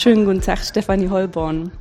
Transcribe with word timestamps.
Schönen 0.00 0.24
guten 0.24 0.40
Tag, 0.40 0.60
Stefanie 0.60 1.10
Holborn. 1.10 1.72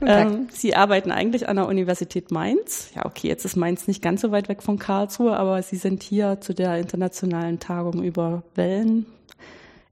Ähm, 0.00 0.46
Sie 0.52 0.76
arbeiten 0.76 1.10
eigentlich 1.10 1.48
an 1.48 1.56
der 1.56 1.66
Universität 1.66 2.30
Mainz. 2.30 2.92
Ja, 2.94 3.04
okay, 3.04 3.26
jetzt 3.26 3.44
ist 3.44 3.56
Mainz 3.56 3.88
nicht 3.88 4.00
ganz 4.00 4.20
so 4.20 4.30
weit 4.30 4.48
weg 4.48 4.62
von 4.62 4.78
Karlsruhe, 4.78 5.36
aber 5.36 5.60
Sie 5.60 5.74
sind 5.74 6.04
hier 6.04 6.40
zu 6.40 6.54
der 6.54 6.78
internationalen 6.78 7.58
Tagung 7.58 8.04
über 8.04 8.44
Wellen 8.54 9.06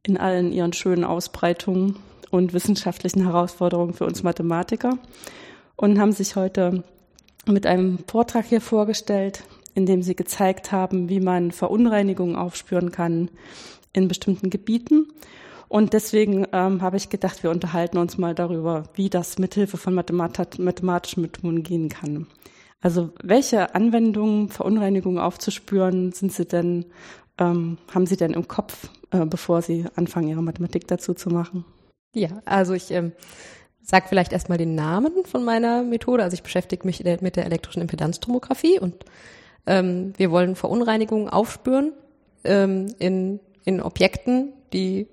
in 0.05 0.17
allen 0.17 0.53
ihren 0.53 0.73
schönen 0.73 1.03
Ausbreitungen 1.03 1.97
und 2.31 2.55
wissenschaftlichen 2.55 3.25
Herausforderungen 3.25 3.95
für 3.95 4.07
uns 4.07 4.23
Mathematiker 4.23 4.97
und 5.75 5.99
haben 5.99 6.13
sich 6.13 6.37
heute 6.37 6.85
mit 7.47 7.67
einem 7.67 7.99
Vortrag 8.07 8.45
hier 8.45 8.61
vorgestellt, 8.61 9.43
in 9.75 9.87
dem 9.87 10.05
Sie 10.05 10.15
gezeigt 10.15 10.71
haben, 10.71 11.09
wie 11.09 11.19
man 11.19 11.51
Verunreinigungen 11.51 12.37
aufspüren 12.37 12.93
kann 12.93 13.29
in 13.93 14.07
bestimmten 14.07 14.51
Gebieten 14.51 15.09
und 15.73 15.95
deswegen 15.95 16.47
ähm, 16.53 16.83
habe 16.83 16.99
ich 16.99 17.09
gedacht, 17.09 17.43
wir 17.43 17.49
unterhalten 17.49 17.97
uns 17.97 18.19
mal 18.19 18.35
darüber, 18.35 18.83
wie 18.93 19.09
das 19.09 19.39
mithilfe 19.39 19.79
von 19.79 19.95
Mathemat 19.95 20.59
mathematischen 20.59 21.23
Methoden 21.23 21.63
gehen 21.63 21.89
kann. 21.89 22.27
Also 22.83 23.09
welche 23.23 23.75
Anwendungen, 23.75 24.51
Verunreinigungen 24.51 25.19
aufzuspüren, 25.19 26.13
sind 26.13 26.31
Sie 26.31 26.45
denn, 26.45 26.85
ähm, 27.39 27.79
haben 27.91 28.05
Sie 28.05 28.19
denn 28.19 28.35
im 28.35 28.49
Kopf, 28.49 28.91
äh, 29.13 29.25
bevor 29.25 29.63
Sie 29.63 29.87
anfangen, 29.97 30.29
Ihre 30.29 30.43
Mathematik 30.43 30.87
dazu 30.89 31.15
zu 31.15 31.31
machen? 31.31 31.65
Ja, 32.15 32.43
also 32.45 32.75
ich 32.75 32.91
ähm, 32.91 33.13
sage 33.81 34.05
vielleicht 34.11 34.35
erstmal 34.35 34.59
den 34.59 34.75
Namen 34.75 35.25
von 35.25 35.43
meiner 35.43 35.85
Methode. 35.85 36.23
Also 36.23 36.35
ich 36.35 36.43
beschäftige 36.43 36.87
mich 36.87 37.03
mit 37.23 37.37
der 37.37 37.47
elektrischen 37.47 37.81
Impedanztomographie 37.81 38.79
und 38.79 39.07
ähm, 39.65 40.13
wir 40.19 40.31
wollen 40.31 40.55
Verunreinigungen 40.55 41.31
aufspüren 41.31 41.95
ähm, 42.45 42.93
in, 42.99 43.41
in 43.65 43.81
Objekten, 43.81 44.53
die 44.75 45.09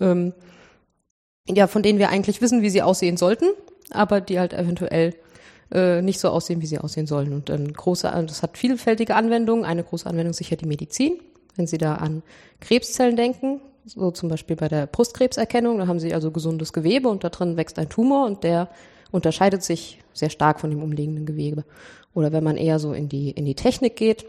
ähm, 0.00 0.32
ja, 1.48 1.66
von 1.66 1.82
denen 1.82 1.98
wir 1.98 2.10
eigentlich 2.10 2.40
wissen, 2.40 2.62
wie 2.62 2.70
sie 2.70 2.82
aussehen 2.82 3.16
sollten, 3.16 3.46
aber 3.90 4.20
die 4.20 4.38
halt 4.38 4.52
eventuell 4.52 5.14
äh, 5.72 6.02
nicht 6.02 6.20
so 6.20 6.28
aussehen, 6.28 6.62
wie 6.62 6.66
sie 6.66 6.78
aussehen 6.78 7.06
sollen. 7.06 7.32
Und 7.32 7.50
ein 7.50 7.72
große, 7.72 8.10
das 8.26 8.42
hat 8.42 8.58
vielfältige 8.58 9.14
Anwendungen. 9.14 9.64
Eine 9.64 9.84
große 9.84 10.08
Anwendung 10.08 10.32
sicher 10.32 10.56
die 10.56 10.66
Medizin. 10.66 11.18
Wenn 11.56 11.66
Sie 11.66 11.78
da 11.78 11.96
an 11.96 12.22
Krebszellen 12.60 13.16
denken, 13.16 13.60
so 13.84 14.10
zum 14.10 14.28
Beispiel 14.28 14.54
bei 14.54 14.68
der 14.68 14.86
Brustkrebserkennung, 14.86 15.78
da 15.78 15.86
haben 15.86 15.98
Sie 15.98 16.14
also 16.14 16.30
gesundes 16.30 16.72
Gewebe 16.72 17.08
und 17.08 17.24
da 17.24 17.30
drin 17.30 17.56
wächst 17.56 17.78
ein 17.78 17.88
Tumor 17.88 18.26
und 18.26 18.44
der 18.44 18.68
unterscheidet 19.10 19.62
sich 19.64 19.98
sehr 20.12 20.30
stark 20.30 20.60
von 20.60 20.70
dem 20.70 20.82
umliegenden 20.82 21.26
Gewebe. 21.26 21.64
Oder 22.14 22.32
wenn 22.32 22.44
man 22.44 22.56
eher 22.56 22.78
so 22.78 22.92
in 22.92 23.08
die, 23.08 23.30
in 23.30 23.44
die 23.44 23.54
Technik 23.54 23.96
geht, 23.96 24.24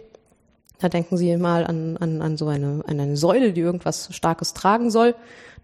da 0.79 0.89
denken 0.89 1.17
Sie 1.17 1.35
mal 1.37 1.65
an, 1.65 1.97
an, 1.97 2.21
an 2.21 2.37
so 2.37 2.47
eine, 2.47 2.83
an 2.87 2.99
eine 2.99 3.17
Säule, 3.17 3.51
die 3.51 3.61
irgendwas 3.61 4.09
Starkes 4.11 4.53
tragen 4.53 4.89
soll. 4.89 5.13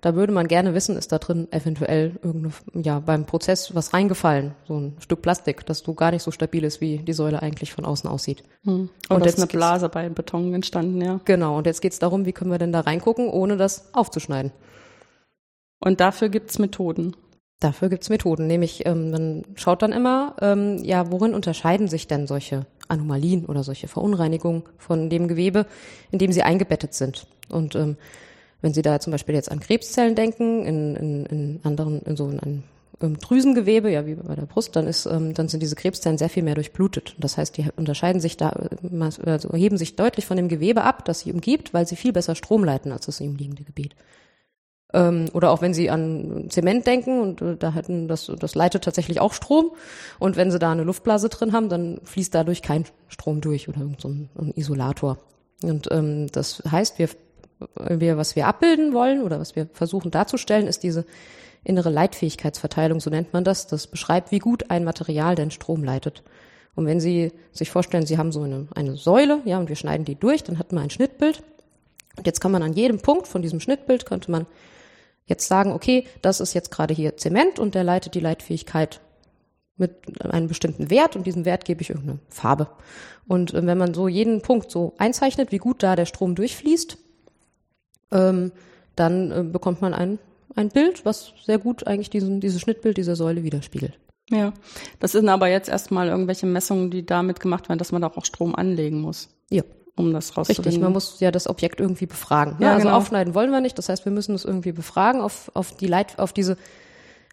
Da 0.01 0.15
würde 0.15 0.33
man 0.33 0.47
gerne 0.47 0.73
wissen, 0.73 0.97
ist 0.97 1.11
da 1.11 1.17
drin 1.17 1.47
eventuell 1.51 2.19
irgendeine, 2.21 2.53
ja, 2.73 2.99
beim 2.99 3.25
Prozess 3.25 3.73
was 3.73 3.93
reingefallen, 3.93 4.53
so 4.67 4.79
ein 4.79 4.95
Stück 4.99 5.21
Plastik, 5.21 5.65
das 5.65 5.79
so 5.79 5.93
gar 5.93 6.11
nicht 6.11 6.23
so 6.23 6.31
stabil 6.31 6.63
ist, 6.63 6.81
wie 6.81 6.99
die 6.99 7.13
Säule 7.13 7.41
eigentlich 7.41 7.73
von 7.73 7.85
außen 7.85 8.09
aussieht. 8.09 8.43
Hm. 8.63 8.89
Und, 9.09 9.15
und 9.15 9.25
jetzt 9.25 9.35
ist 9.35 9.39
eine 9.39 9.47
Blase 9.47 9.89
bei 9.89 10.09
Beton 10.09 10.53
entstanden, 10.53 11.01
ja. 11.01 11.19
Genau, 11.25 11.57
und 11.57 11.65
jetzt 11.65 11.81
geht 11.81 11.93
es 11.93 11.99
darum, 11.99 12.25
wie 12.25 12.33
können 12.33 12.51
wir 12.51 12.59
denn 12.59 12.71
da 12.71 12.81
reingucken, 12.81 13.29
ohne 13.29 13.57
das 13.57 13.93
aufzuschneiden. 13.93 14.51
Und 15.79 15.99
dafür 15.99 16.29
gibt's 16.29 16.59
Methoden. 16.59 17.15
Dafür 17.59 17.89
gibt's 17.89 18.09
Methoden, 18.09 18.47
nämlich 18.47 18.85
ähm, 18.85 19.11
man 19.11 19.43
schaut 19.55 19.81
dann 19.81 19.93
immer, 19.93 20.35
ähm, 20.41 20.83
ja, 20.83 21.09
worin 21.09 21.33
unterscheiden 21.33 21.87
sich 21.87 22.05
denn 22.05 22.27
solche 22.27 22.65
Anomalien 22.89 23.45
oder 23.45 23.63
solche 23.63 23.87
Verunreinigungen 23.87 24.63
von 24.77 25.09
dem 25.09 25.27
Gewebe, 25.27 25.65
in 26.11 26.19
dem 26.19 26.31
sie 26.31 26.43
eingebettet 26.43 26.93
sind. 26.93 27.27
Und 27.49 27.75
ähm, 27.75 27.97
wenn 28.65 28.73
Sie 28.73 28.81
da 28.81 28.99
zum 28.99 29.11
Beispiel 29.11 29.35
jetzt 29.35 29.51
an 29.51 29.59
Krebszellen 29.59 30.15
denken, 30.15 30.65
in, 30.65 30.95
in, 30.95 31.25
in 31.27 31.59
anderen, 31.61 32.01
in 32.01 32.17
so 32.17 32.25
einem 32.25 32.63
Drüsengewebe, 32.99 33.91
ja 33.91 34.07
wie 34.07 34.15
bei 34.15 34.33
der 34.33 34.47
Brust, 34.47 34.75
dann 34.75 34.87
ist, 34.87 35.05
ähm, 35.05 35.35
dann 35.35 35.47
sind 35.47 35.61
diese 35.61 35.75
Krebszellen 35.75 36.17
sehr 36.17 36.29
viel 36.29 36.41
mehr 36.41 36.55
durchblutet. 36.55 37.15
Das 37.19 37.37
heißt, 37.37 37.55
die 37.57 37.67
unterscheiden 37.75 38.19
sich 38.19 38.37
da, 38.37 38.49
also 39.23 39.53
heben 39.53 39.77
sich 39.77 39.95
deutlich 39.95 40.25
von 40.25 40.35
dem 40.35 40.47
Gewebe 40.47 40.81
ab, 40.81 41.05
das 41.05 41.19
sie 41.19 41.31
umgibt, 41.31 41.75
weil 41.75 41.85
sie 41.85 41.95
viel 41.95 42.11
besser 42.11 42.33
Strom 42.33 42.63
leiten 42.63 42.91
als 42.91 43.05
das 43.05 43.21
umliegende 43.21 43.63
Gebiet. 43.63 43.95
Ähm, 44.93 45.25
oder 45.33 45.51
auch 45.51 45.61
wenn 45.61 45.75
Sie 45.75 45.91
an 45.91 46.47
Zement 46.49 46.87
denken 46.87 47.21
und 47.21 47.43
äh, 47.43 47.57
da 47.57 47.71
hätten 47.71 48.07
das, 48.07 48.31
das 48.39 48.55
leitet 48.55 48.83
tatsächlich 48.83 49.21
auch 49.21 49.33
Strom. 49.33 49.73
Und 50.17 50.37
wenn 50.37 50.49
Sie 50.49 50.57
da 50.57 50.71
eine 50.71 50.83
Luftblase 50.83 51.29
drin 51.29 51.53
haben, 51.53 51.69
dann 51.69 51.99
fließt 52.03 52.33
dadurch 52.33 52.63
kein 52.63 52.85
Strom 53.09 53.41
durch 53.41 53.69
oder 53.69 53.81
so 53.99 54.07
ein, 54.07 54.29
ein 54.39 54.53
Isolator. 54.55 55.19
Und 55.61 55.87
ähm, 55.91 56.31
das 56.31 56.63
heißt, 56.69 56.97
wir, 56.97 57.09
wir, 57.59 58.17
was 58.17 58.35
wir 58.35 58.47
abbilden 58.47 58.93
wollen 58.93 59.21
oder 59.21 59.39
was 59.39 59.55
wir 59.55 59.67
versuchen 59.73 60.11
darzustellen, 60.11 60.67
ist 60.67 60.83
diese 60.83 61.05
innere 61.63 61.89
Leitfähigkeitsverteilung, 61.89 62.99
so 62.99 63.09
nennt 63.09 63.33
man 63.33 63.43
das. 63.43 63.67
Das 63.67 63.87
beschreibt, 63.87 64.31
wie 64.31 64.39
gut 64.39 64.69
ein 64.69 64.83
Material 64.83 65.35
denn 65.35 65.51
Strom 65.51 65.83
leitet. 65.83 66.23
Und 66.75 66.85
wenn 66.85 66.99
Sie 66.99 67.31
sich 67.51 67.71
vorstellen, 67.71 68.05
Sie 68.05 68.17
haben 68.17 68.31
so 68.31 68.43
eine, 68.43 68.67
eine 68.75 68.97
Säule, 68.97 69.41
ja, 69.45 69.57
und 69.57 69.69
wir 69.69 69.75
schneiden 69.75 70.05
die 70.05 70.15
durch, 70.15 70.43
dann 70.43 70.59
hat 70.59 70.71
man 70.71 70.83
ein 70.83 70.89
Schnittbild. 70.89 71.41
Und 72.17 72.27
jetzt 72.27 72.41
kann 72.41 72.51
man 72.51 72.63
an 72.63 72.73
jedem 72.73 72.99
Punkt 72.99 73.27
von 73.27 73.41
diesem 73.41 73.59
Schnittbild 73.59 74.05
könnte 74.05 74.31
man 74.31 74.45
jetzt 75.25 75.47
sagen, 75.47 75.71
okay, 75.71 76.05
das 76.21 76.39
ist 76.39 76.53
jetzt 76.53 76.71
gerade 76.71 76.93
hier 76.93 77.17
Zement 77.17 77.59
und 77.59 77.75
der 77.75 77.83
leitet 77.83 78.13
die 78.13 78.19
Leitfähigkeit 78.19 79.01
mit 79.77 79.91
einem 80.23 80.47
bestimmten 80.47 80.89
Wert 80.89 81.15
und 81.15 81.25
diesem 81.25 81.45
Wert 81.45 81.65
gebe 81.65 81.81
ich 81.81 81.89
irgendeine 81.89 82.19
Farbe. 82.29 82.69
Und 83.27 83.53
äh, 83.53 83.65
wenn 83.65 83.77
man 83.77 83.93
so 83.93 84.07
jeden 84.07 84.41
Punkt 84.41 84.71
so 84.71 84.93
einzeichnet, 84.97 85.51
wie 85.51 85.57
gut 85.57 85.83
da 85.83 85.95
der 85.95 86.05
Strom 86.05 86.35
durchfließt, 86.35 86.97
ähm, 88.11 88.51
dann 88.95 89.31
äh, 89.31 89.43
bekommt 89.43 89.81
man 89.81 89.93
ein, 89.93 90.19
ein 90.55 90.69
Bild, 90.69 91.05
was 91.05 91.33
sehr 91.45 91.57
gut 91.57 91.85
eigentlich 91.87 92.09
diesen, 92.09 92.39
dieses 92.39 92.61
Schnittbild 92.61 92.97
dieser 92.97 93.15
Säule 93.15 93.43
widerspiegelt. 93.43 93.99
Ja, 94.29 94.53
das 94.99 95.11
sind 95.11 95.29
aber 95.29 95.47
jetzt 95.47 95.69
erstmal 95.69 96.07
irgendwelche 96.07 96.47
Messungen, 96.47 96.89
die 96.89 97.05
damit 97.05 97.39
gemacht 97.39 97.69
werden, 97.69 97.77
dass 97.77 97.91
man 97.91 98.01
da 98.01 98.07
auch 98.07 98.25
Strom 98.25 98.55
anlegen 98.55 99.01
muss. 99.01 99.29
Ja 99.49 99.63
um 99.95 100.13
das 100.13 100.37
rauszufinden. 100.37 100.65
Richtig, 100.65 100.83
man 100.83 100.93
muss 100.93 101.19
ja 101.19 101.31
das 101.31 101.47
Objekt 101.47 101.79
irgendwie 101.79 102.05
befragen. 102.05 102.57
Ja, 102.59 102.73
also 102.73 102.87
genau. 102.87 102.97
aufschneiden 102.97 103.33
wollen 103.33 103.51
wir 103.51 103.61
nicht. 103.61 103.77
Das 103.77 103.89
heißt, 103.89 104.05
wir 104.05 104.11
müssen 104.11 104.35
es 104.35 104.45
irgendwie 104.45 104.73
befragen 104.73 105.21
auf, 105.21 105.49
auf 105.53 105.75
die 105.75 105.87
Leit, 105.87 106.19
auf 106.19 106.33
diese 106.33 106.57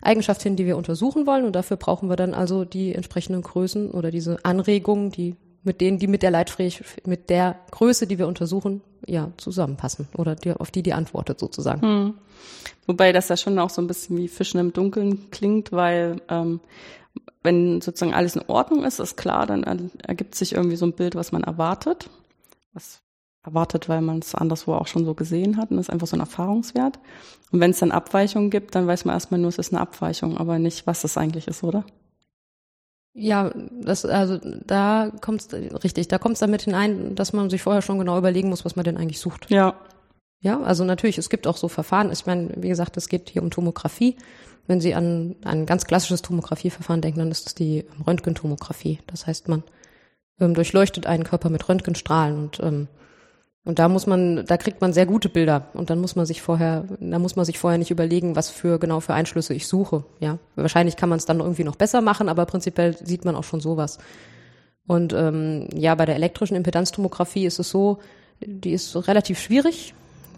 Eigenschaft 0.00 0.42
hin, 0.42 0.56
die 0.56 0.66
wir 0.66 0.76
untersuchen 0.76 1.26
wollen. 1.26 1.44
Und 1.44 1.56
dafür 1.56 1.76
brauchen 1.76 2.08
wir 2.08 2.16
dann 2.16 2.34
also 2.34 2.64
die 2.64 2.94
entsprechenden 2.94 3.42
Größen 3.42 3.90
oder 3.90 4.10
diese 4.10 4.44
Anregungen, 4.44 5.10
die 5.10 5.34
mit 5.62 5.80
denen, 5.80 5.98
die 5.98 6.06
mit 6.06 6.22
der 6.22 6.30
Leitfähigkeit, 6.30 7.06
mit 7.06 7.30
der 7.30 7.58
Größe, 7.70 8.06
die 8.06 8.18
wir 8.18 8.26
untersuchen, 8.26 8.82
ja, 9.06 9.32
zusammenpassen 9.36 10.08
oder 10.16 10.34
die, 10.34 10.52
auf 10.52 10.70
die 10.70 10.82
die 10.82 10.92
antwortet 10.92 11.40
sozusagen. 11.40 11.82
Hm. 11.82 12.14
Wobei 12.86 13.12
das 13.12 13.28
ja 13.28 13.36
schon 13.36 13.58
auch 13.58 13.70
so 13.70 13.80
ein 13.80 13.86
bisschen 13.86 14.16
wie 14.16 14.28
Fischen 14.28 14.60
im 14.60 14.72
Dunkeln 14.72 15.30
klingt, 15.30 15.72
weil 15.72 16.20
ähm, 16.28 16.60
wenn 17.42 17.80
sozusagen 17.80 18.14
alles 18.14 18.36
in 18.36 18.48
Ordnung 18.48 18.84
ist, 18.84 19.00
ist 19.00 19.16
klar, 19.16 19.46
dann 19.46 19.90
ergibt 20.02 20.34
sich 20.34 20.54
irgendwie 20.54 20.76
so 20.76 20.86
ein 20.86 20.92
Bild, 20.92 21.14
was 21.14 21.32
man 21.32 21.44
erwartet 21.44 22.08
was 22.72 23.02
erwartet, 23.44 23.88
weil 23.88 24.02
man 24.02 24.20
es 24.20 24.34
anderswo 24.34 24.74
auch 24.74 24.86
schon 24.86 25.04
so 25.04 25.14
gesehen 25.14 25.56
hat 25.56 25.70
und 25.70 25.76
das 25.76 25.86
ist 25.86 25.92
einfach 25.92 26.06
so 26.06 26.16
ein 26.16 26.20
Erfahrungswert. 26.20 26.98
Und 27.50 27.60
wenn 27.60 27.72
es 27.72 27.80
dann 27.80 27.90
Abweichungen 27.90 28.50
gibt, 28.50 28.74
dann 28.74 28.86
weiß 28.86 29.04
man 29.04 29.14
erstmal 29.14 29.40
nur, 29.40 29.48
es 29.48 29.58
ist 29.58 29.72
eine 29.72 29.80
Abweichung, 29.80 30.38
aber 30.38 30.58
nicht, 30.58 30.86
was 30.86 31.02
das 31.02 31.16
eigentlich 31.16 31.48
ist, 31.48 31.64
oder? 31.64 31.84
Ja, 33.14 33.52
das, 33.82 34.06
also 34.06 34.38
da 34.66 35.12
kommt 35.20 35.42
es 35.42 35.84
richtig, 35.84 36.08
da 36.08 36.18
kommt 36.18 36.34
es 36.34 36.40
damit 36.40 36.62
hinein, 36.62 37.14
dass 37.14 37.32
man 37.32 37.50
sich 37.50 37.62
vorher 37.62 37.82
schon 37.82 37.98
genau 37.98 38.16
überlegen 38.16 38.48
muss, 38.48 38.64
was 38.64 38.74
man 38.74 38.84
denn 38.84 38.96
eigentlich 38.96 39.20
sucht. 39.20 39.50
Ja. 39.50 39.74
Ja, 40.40 40.60
also 40.60 40.84
natürlich, 40.84 41.18
es 41.18 41.30
gibt 41.30 41.46
auch 41.46 41.56
so 41.56 41.68
Verfahren. 41.68 42.10
Ich 42.10 42.26
meine, 42.26 42.50
wie 42.56 42.68
gesagt, 42.68 42.96
es 42.96 43.08
geht 43.08 43.30
hier 43.30 43.42
um 43.42 43.50
Tomographie. 43.50 44.16
Wenn 44.66 44.80
Sie 44.80 44.94
an, 44.94 45.36
an 45.44 45.60
ein 45.60 45.66
ganz 45.66 45.84
klassisches 45.84 46.22
Tomografieverfahren 46.22 47.00
denken, 47.00 47.20
dann 47.20 47.30
ist 47.30 47.46
es 47.46 47.54
die 47.54 47.84
Röntgentomographie. 48.04 48.98
Das 49.06 49.26
heißt, 49.28 49.48
man 49.48 49.62
ähm, 50.40 50.54
durchleuchtet 50.54 51.06
einen 51.06 51.22
Körper 51.22 51.48
mit 51.48 51.68
Röntgenstrahlen 51.68 52.36
und 52.36 52.60
ähm, 52.60 52.88
und 53.64 53.78
da 53.78 53.88
muss 53.88 54.06
man, 54.06 54.44
da 54.44 54.56
kriegt 54.56 54.80
man 54.80 54.92
sehr 54.92 55.06
gute 55.06 55.28
Bilder 55.28 55.66
und 55.74 55.88
dann 55.88 56.00
muss 56.00 56.16
man 56.16 56.26
sich 56.26 56.42
vorher, 56.42 56.84
da 56.98 57.18
muss 57.20 57.36
man 57.36 57.44
sich 57.44 57.58
vorher 57.58 57.78
nicht 57.78 57.92
überlegen, 57.92 58.34
was 58.34 58.50
für 58.50 58.78
genau 58.78 58.98
für 58.98 59.14
Einschlüsse 59.14 59.54
ich 59.54 59.68
suche. 59.68 60.04
Ja, 60.18 60.38
wahrscheinlich 60.56 60.96
kann 60.96 61.08
man 61.08 61.18
es 61.18 61.26
dann 61.26 61.38
irgendwie 61.38 61.64
noch 61.64 61.76
besser 61.76 62.00
machen, 62.00 62.28
aber 62.28 62.44
prinzipiell 62.44 62.96
sieht 62.96 63.24
man 63.24 63.36
auch 63.36 63.44
schon 63.44 63.60
sowas. 63.60 63.98
Und 64.88 65.12
ähm, 65.12 65.68
ja, 65.72 65.94
bei 65.94 66.06
der 66.06 66.16
elektrischen 66.16 66.56
Impedanztomographie 66.56 67.46
ist 67.46 67.60
es 67.60 67.70
so, 67.70 67.98
die 68.40 68.72
ist 68.72 68.96
relativ 69.06 69.38
schwierig 69.38 69.94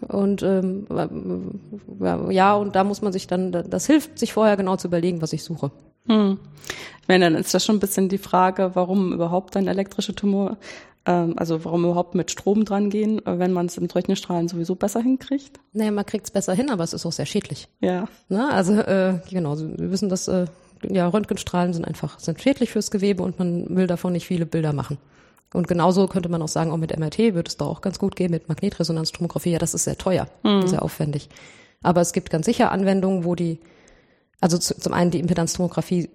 und 0.07 0.43
ähm, 0.43 0.85
ja, 2.29 2.53
und 2.53 2.75
da 2.75 2.83
muss 2.83 3.01
man 3.01 3.11
sich 3.11 3.25
dann, 3.25 3.51
das 3.51 3.87
hilft, 3.87 4.19
sich 4.19 4.33
vorher 4.33 4.55
genau 4.55 4.75
zu 4.75 4.87
überlegen, 4.87 5.23
was 5.23 5.33
ich 5.33 5.43
suche. 5.43 5.71
Hm. 6.05 6.37
Ich 7.01 7.07
meine, 7.07 7.25
dann 7.25 7.35
ist 7.35 7.53
das 7.55 7.65
schon 7.65 7.77
ein 7.77 7.79
bisschen 7.79 8.09
die 8.09 8.19
Frage, 8.19 8.71
warum 8.75 9.13
überhaupt 9.13 9.57
ein 9.57 9.67
elektrischer 9.67 10.15
Tumor, 10.15 10.57
also 11.11 11.63
warum 11.63 11.85
überhaupt 11.85 12.15
mit 12.15 12.31
Strom 12.31 12.65
dran 12.65 12.89
gehen, 12.89 13.21
wenn 13.25 13.53
man 13.53 13.67
es 13.67 13.79
mit 13.79 13.93
Röntgenstrahlen 13.93 14.47
sowieso 14.47 14.75
besser 14.75 15.01
hinkriegt? 15.01 15.59
Naja, 15.73 15.91
man 15.91 16.05
kriegt 16.05 16.25
es 16.25 16.31
besser 16.31 16.53
hin, 16.53 16.69
aber 16.69 16.83
es 16.83 16.93
ist 16.93 17.05
auch 17.05 17.11
sehr 17.11 17.25
schädlich. 17.25 17.67
Ja. 17.79 18.07
Na, 18.27 18.49
also 18.49 18.73
äh, 18.73 19.19
genau, 19.29 19.57
wir 19.57 19.91
wissen, 19.91 20.09
dass 20.09 20.27
äh, 20.27 20.45
ja, 20.89 21.07
Röntgenstrahlen 21.07 21.73
sind 21.73 21.85
einfach 21.85 22.19
sind 22.19 22.41
schädlich 22.41 22.71
fürs 22.71 22.91
Gewebe 22.91 23.23
und 23.23 23.39
man 23.39 23.75
will 23.75 23.87
davon 23.87 24.13
nicht 24.13 24.25
viele 24.25 24.45
Bilder 24.45 24.73
machen. 24.73 24.97
Und 25.53 25.67
genauso 25.67 26.07
könnte 26.07 26.27
man 26.27 26.41
auch 26.41 26.49
sagen, 26.49 26.71
auch 26.71 26.77
mit 26.77 26.97
MRT 26.97 27.19
würde 27.33 27.47
es 27.47 27.57
da 27.57 27.65
auch 27.65 27.81
ganz 27.81 27.97
gut 27.99 28.15
gehen, 28.15 28.31
mit 28.31 28.49
Magnetresonanztomographie. 28.49 29.51
Ja, 29.51 29.59
das 29.59 29.73
ist 29.73 29.85
sehr 29.85 29.97
teuer, 29.97 30.27
mhm. 30.43 30.67
sehr 30.67 30.81
aufwendig. 30.81 31.29
Aber 31.81 32.01
es 32.01 32.13
gibt 32.13 32.29
ganz 32.29 32.45
sicher 32.45 32.71
Anwendungen, 32.71 33.23
wo 33.23 33.35
die 33.35 33.59
also 34.41 34.57
zu, 34.57 34.77
zum 34.77 34.93
einen 34.93 35.11
die 35.11 35.19
Impedanztomographie 35.19 36.09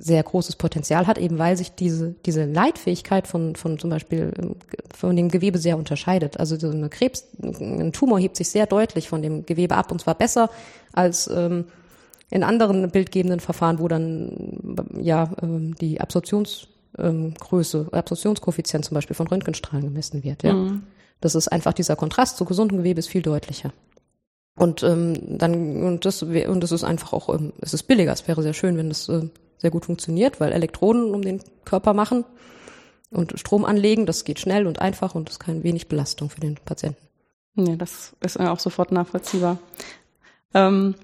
sehr 0.00 0.22
großes 0.22 0.56
Potenzial 0.56 1.06
hat, 1.06 1.18
eben 1.18 1.38
weil 1.38 1.56
sich 1.56 1.72
diese, 1.72 2.14
diese 2.24 2.46
Leitfähigkeit 2.46 3.26
von, 3.26 3.54
von 3.54 3.78
zum 3.78 3.90
Beispiel 3.90 4.32
ähm, 4.38 4.56
von 4.94 5.14
dem 5.14 5.28
Gewebe 5.28 5.58
sehr 5.58 5.76
unterscheidet. 5.76 6.40
Also 6.40 6.58
so 6.58 6.70
eine 6.70 6.88
Krebs, 6.88 7.26
ein 7.42 7.92
Tumor 7.92 8.18
hebt 8.18 8.36
sich 8.36 8.48
sehr 8.48 8.66
deutlich 8.66 9.08
von 9.08 9.20
dem 9.20 9.44
Gewebe 9.44 9.76
ab 9.76 9.92
und 9.92 10.00
zwar 10.00 10.14
besser 10.14 10.50
als 10.92 11.28
ähm, 11.28 11.66
in 12.30 12.42
anderen 12.42 12.90
bildgebenden 12.90 13.40
Verfahren, 13.40 13.78
wo 13.78 13.88
dann 13.88 14.78
ja 14.98 15.30
ähm, 15.42 15.74
die 15.74 16.00
Absorptionsgröße, 16.00 17.78
ähm, 17.78 17.88
Absorptionskoeffizient 17.92 18.84
zum 18.84 18.94
Beispiel 18.94 19.16
von 19.16 19.26
Röntgenstrahlen 19.26 19.84
gemessen 19.84 20.24
wird. 20.24 20.42
Ja. 20.42 20.54
Mhm. 20.54 20.84
Das 21.20 21.34
ist 21.34 21.48
einfach 21.48 21.74
dieser 21.74 21.96
Kontrast 21.96 22.38
zu 22.38 22.46
gesundem 22.46 22.78
Gewebe 22.78 23.00
ist 23.00 23.08
viel 23.08 23.22
deutlicher. 23.22 23.72
Und 24.56 24.82
ähm, 24.82 25.38
dann 25.38 25.82
und 25.82 26.04
das 26.06 26.22
und 26.22 26.60
das 26.62 26.72
ist 26.72 26.84
einfach 26.84 27.12
auch 27.12 27.28
ähm, 27.34 27.52
es 27.60 27.74
ist 27.74 27.82
billiger. 27.84 28.12
Es 28.12 28.26
wäre 28.26 28.42
sehr 28.42 28.54
schön, 28.54 28.76
wenn 28.78 28.88
das 28.88 29.08
äh, 29.08 29.28
sehr 29.60 29.70
gut 29.70 29.84
funktioniert, 29.84 30.40
weil 30.40 30.52
Elektroden 30.52 31.14
um 31.14 31.22
den 31.22 31.40
Körper 31.64 31.92
machen 31.92 32.24
und 33.10 33.38
Strom 33.38 33.64
anlegen, 33.64 34.06
das 34.06 34.24
geht 34.24 34.40
schnell 34.40 34.66
und 34.66 34.80
einfach 34.80 35.14
und 35.14 35.28
ist 35.28 35.40
keine 35.40 35.62
wenig 35.62 35.88
Belastung 35.88 36.30
für 36.30 36.40
den 36.40 36.56
Patienten. 36.64 37.00
Nee, 37.54 37.76
das 37.76 38.14
ist 38.20 38.38
auch 38.40 38.60
sofort 38.60 38.92
nachvollziehbar. 38.92 39.58
Ähm, 40.54 40.94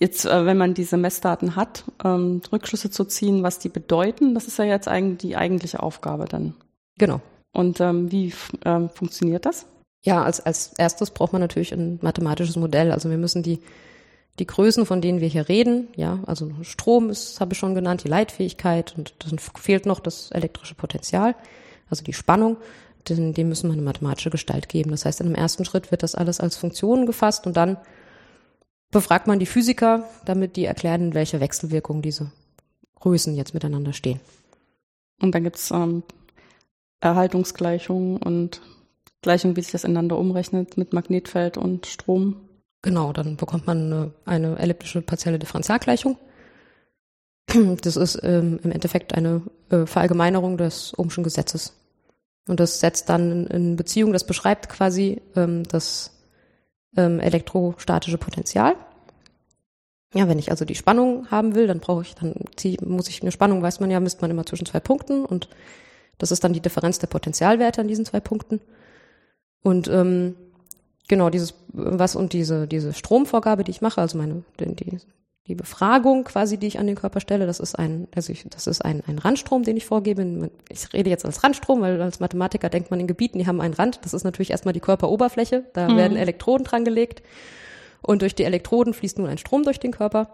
jetzt, 0.00 0.24
äh, 0.24 0.46
wenn 0.46 0.56
man 0.56 0.74
diese 0.74 0.96
Messdaten 0.96 1.56
hat, 1.56 1.84
ähm, 2.02 2.40
Rückschlüsse 2.52 2.90
zu 2.90 3.04
ziehen, 3.04 3.42
was 3.42 3.58
die 3.58 3.68
bedeuten, 3.68 4.34
das 4.34 4.46
ist 4.46 4.58
ja 4.58 4.64
jetzt 4.64 4.88
eigentlich 4.88 5.18
die 5.18 5.36
eigentliche 5.36 5.82
Aufgabe 5.82 6.24
dann. 6.24 6.54
Genau. 6.98 7.20
Und 7.52 7.80
ähm, 7.80 8.10
wie 8.10 8.32
ähm, 8.64 8.90
funktioniert 8.90 9.46
das? 9.46 9.66
Ja, 10.02 10.22
als, 10.22 10.40
als 10.40 10.72
erstes 10.76 11.10
braucht 11.10 11.32
man 11.32 11.40
natürlich 11.40 11.72
ein 11.72 11.98
mathematisches 12.02 12.56
Modell. 12.56 12.90
Also 12.90 13.10
wir 13.10 13.16
müssen 13.16 13.42
die 13.42 13.60
die 14.38 14.46
Größen, 14.46 14.84
von 14.84 15.00
denen 15.00 15.20
wir 15.20 15.28
hier 15.28 15.48
reden, 15.48 15.88
ja, 15.96 16.20
also 16.26 16.50
Strom 16.62 17.10
ist, 17.10 17.40
habe 17.40 17.52
ich 17.52 17.58
schon 17.58 17.74
genannt, 17.74 18.02
die 18.04 18.08
Leitfähigkeit 18.08 18.94
und 18.96 19.14
dann 19.20 19.38
fehlt 19.38 19.86
noch 19.86 20.00
das 20.00 20.30
elektrische 20.32 20.74
Potenzial, 20.74 21.36
also 21.88 22.02
die 22.02 22.12
Spannung, 22.12 22.56
denn 23.08 23.34
dem 23.34 23.48
müssen 23.48 23.68
wir 23.68 23.74
eine 23.74 23.82
mathematische 23.82 24.30
Gestalt 24.30 24.68
geben. 24.68 24.90
Das 24.90 25.04
heißt, 25.04 25.20
in 25.20 25.26
einem 25.26 25.36
ersten 25.36 25.64
Schritt 25.64 25.90
wird 25.90 26.02
das 26.02 26.14
alles 26.14 26.40
als 26.40 26.56
Funktionen 26.56 27.06
gefasst 27.06 27.46
und 27.46 27.56
dann 27.56 27.76
befragt 28.90 29.26
man 29.26 29.38
die 29.38 29.46
Physiker, 29.46 30.08
damit 30.24 30.56
die 30.56 30.64
erklären, 30.64 31.02
in 31.02 31.14
welcher 31.14 31.40
Wechselwirkung 31.40 32.02
diese 32.02 32.30
Größen 33.00 33.36
jetzt 33.36 33.54
miteinander 33.54 33.92
stehen. 33.92 34.20
Und 35.20 35.34
dann 35.34 35.44
gibt's 35.44 35.70
ähm, 35.70 36.02
Erhaltungsgleichungen 37.00 38.16
und 38.16 38.62
Gleichungen, 39.20 39.56
wie 39.56 39.62
sich 39.62 39.72
das 39.72 39.84
ineinander 39.84 40.18
umrechnet 40.18 40.76
mit 40.76 40.92
Magnetfeld 40.92 41.56
und 41.56 41.86
Strom. 41.86 42.36
Genau, 42.84 43.14
dann 43.14 43.36
bekommt 43.36 43.66
man 43.66 43.90
eine, 43.90 44.10
eine 44.26 44.58
elliptische 44.58 45.00
partielle 45.00 45.38
Differentialgleichung. 45.38 46.18
Das 47.80 47.96
ist 47.96 48.20
ähm, 48.22 48.60
im 48.62 48.72
Endeffekt 48.72 49.14
eine 49.14 49.40
äh, 49.70 49.86
Verallgemeinerung 49.86 50.58
des 50.58 50.92
Ohmschen 50.98 51.24
Gesetzes. 51.24 51.72
Und 52.46 52.60
das 52.60 52.80
setzt 52.80 53.08
dann 53.08 53.46
in, 53.46 53.76
Beziehung, 53.76 54.12
das 54.12 54.26
beschreibt 54.26 54.68
quasi 54.68 55.22
ähm, 55.34 55.62
das 55.62 56.10
ähm, 56.94 57.20
elektrostatische 57.20 58.18
Potential. 58.18 58.76
Ja, 60.12 60.28
wenn 60.28 60.38
ich 60.38 60.50
also 60.50 60.66
die 60.66 60.74
Spannung 60.74 61.30
haben 61.30 61.54
will, 61.54 61.66
dann 61.66 61.80
brauche 61.80 62.02
ich, 62.02 62.14
dann 62.14 62.34
zieh, 62.56 62.76
muss 62.84 63.08
ich 63.08 63.22
eine 63.22 63.32
Spannung, 63.32 63.62
weiß 63.62 63.80
man 63.80 63.90
ja, 63.90 63.98
misst 63.98 64.20
man 64.20 64.30
immer 64.30 64.44
zwischen 64.44 64.66
zwei 64.66 64.80
Punkten 64.80 65.24
und 65.24 65.48
das 66.18 66.32
ist 66.32 66.44
dann 66.44 66.52
die 66.52 66.60
Differenz 66.60 66.98
der 66.98 67.06
Potentialwerte 67.06 67.80
an 67.80 67.88
diesen 67.88 68.04
zwei 68.04 68.20
Punkten. 68.20 68.60
Und 69.62 69.88
ähm, 69.88 70.36
genau, 71.08 71.30
dieses, 71.30 71.54
was 71.68 72.16
und 72.16 72.32
diese, 72.32 72.66
diese 72.66 72.92
Stromvorgabe, 72.92 73.64
die 73.64 73.70
ich 73.70 73.80
mache, 73.80 74.00
also 74.00 74.18
meine, 74.18 74.42
die, 74.58 74.98
die 75.46 75.54
Befragung 75.54 76.24
quasi, 76.24 76.56
die 76.56 76.66
ich 76.66 76.78
an 76.78 76.86
den 76.86 76.96
Körper 76.96 77.20
stelle, 77.20 77.46
das 77.46 77.60
ist 77.60 77.78
ein, 77.78 78.08
also 78.14 78.32
ich, 78.32 78.46
das 78.48 78.66
ist 78.66 78.82
ein, 78.82 79.02
ein 79.06 79.18
Randstrom, 79.18 79.62
den 79.62 79.76
ich 79.76 79.84
vorgebe. 79.84 80.50
Ich 80.70 80.92
rede 80.94 81.10
jetzt 81.10 81.26
als 81.26 81.44
Randstrom, 81.44 81.82
weil 81.82 82.00
als 82.00 82.18
Mathematiker 82.20 82.70
denkt 82.70 82.90
man 82.90 83.00
in 83.00 83.06
Gebieten, 83.06 83.38
die 83.38 83.46
haben 83.46 83.60
einen 83.60 83.74
Rand. 83.74 84.00
Das 84.04 84.14
ist 84.14 84.24
natürlich 84.24 84.50
erstmal 84.50 84.72
die 84.72 84.80
Körperoberfläche. 84.80 85.64
Da 85.74 85.88
mhm. 85.88 85.96
werden 85.96 86.16
Elektroden 86.16 86.64
dran 86.64 86.84
gelegt. 86.84 87.22
Und 88.00 88.22
durch 88.22 88.34
die 88.34 88.44
Elektroden 88.44 88.94
fließt 88.94 89.18
nun 89.18 89.28
ein 89.28 89.38
Strom 89.38 89.64
durch 89.64 89.80
den 89.80 89.92
Körper. 89.92 90.28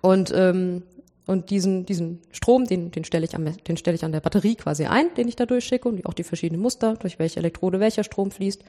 Und, 0.00 0.32
ähm, 0.34 0.82
und 1.26 1.50
diesen, 1.50 1.84
diesen 1.84 2.20
Strom, 2.30 2.64
den, 2.66 2.90
den 2.90 3.04
stelle 3.04 3.26
ich 3.26 3.34
am, 3.34 3.44
den 3.44 3.76
stelle 3.76 3.94
ich 3.94 4.04
an 4.04 4.12
der 4.12 4.20
Batterie 4.20 4.54
quasi 4.54 4.86
ein, 4.86 5.14
den 5.16 5.28
ich 5.28 5.36
da 5.36 5.44
durchschicke 5.44 5.86
und 5.86 6.06
auch 6.06 6.14
die 6.14 6.24
verschiedenen 6.24 6.62
Muster, 6.62 6.94
durch 6.94 7.18
welche 7.18 7.40
Elektrode 7.40 7.80
welcher 7.80 8.04
Strom 8.04 8.30
fließt. 8.30 8.64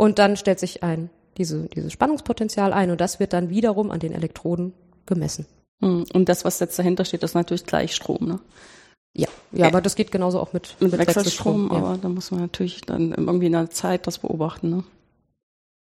Und 0.00 0.18
dann 0.18 0.38
stellt 0.38 0.58
sich 0.58 0.82
ein 0.82 1.10
diese, 1.36 1.68
dieses 1.68 1.92
Spannungspotenzial 1.92 2.72
ein 2.72 2.90
und 2.90 3.02
das 3.02 3.20
wird 3.20 3.34
dann 3.34 3.50
wiederum 3.50 3.90
an 3.90 4.00
den 4.00 4.14
Elektroden 4.14 4.72
gemessen. 5.04 5.44
Hm, 5.82 6.06
und 6.14 6.30
das, 6.30 6.46
was 6.46 6.58
jetzt 6.58 6.78
dahinter 6.78 7.04
steht, 7.04 7.22
ist 7.22 7.34
natürlich 7.34 7.66
Gleichstrom, 7.66 8.26
ne? 8.26 8.40
Ja, 9.14 9.28
ja, 9.52 9.66
aber 9.66 9.82
das 9.82 9.96
geht 9.96 10.10
genauso 10.10 10.40
auch 10.40 10.54
mit, 10.54 10.74
mit, 10.80 10.92
mit 10.92 11.00
Wechselstrom, 11.00 11.64
Wechselstrom 11.64 11.70
ja. 11.70 11.76
aber 11.76 11.98
da 11.98 12.08
muss 12.08 12.30
man 12.30 12.40
natürlich 12.40 12.80
dann 12.80 13.12
irgendwie 13.12 13.44
in 13.44 13.52
der 13.52 13.68
Zeit 13.68 14.06
das 14.06 14.20
beobachten, 14.20 14.70
ne? 14.70 14.84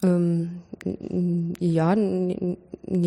Ähm, 0.03 0.63
ja, 1.61 1.95
nee, 1.95 2.57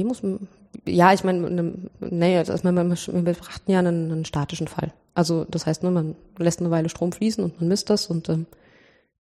muss 0.04 0.22
man, 0.22 0.48
ja, 0.86 1.12
ich 1.12 1.24
meine, 1.24 1.50
ne, 1.50 1.74
nee, 2.01 2.38
also 2.38 2.54
wir, 2.54 2.75
wir 2.75 3.22
betrachten 3.24 3.72
ja 3.72 3.80
einen, 3.80 4.12
einen 4.12 4.25
statischen 4.25 4.68
Fall. 4.68 4.94
Also 5.16 5.44
das 5.50 5.66
heißt, 5.66 5.81
ne, 5.81 5.90
man 5.90 6.16
lässt 6.38 6.60
eine 6.60 6.69
Weile 6.69 6.90
Strom 6.90 7.13
fließen 7.13 7.44
und 7.44 7.60
man 7.60 7.68
misst 7.68 7.90
das 7.90 8.06
und 8.12 8.30
ähm, 8.30 8.45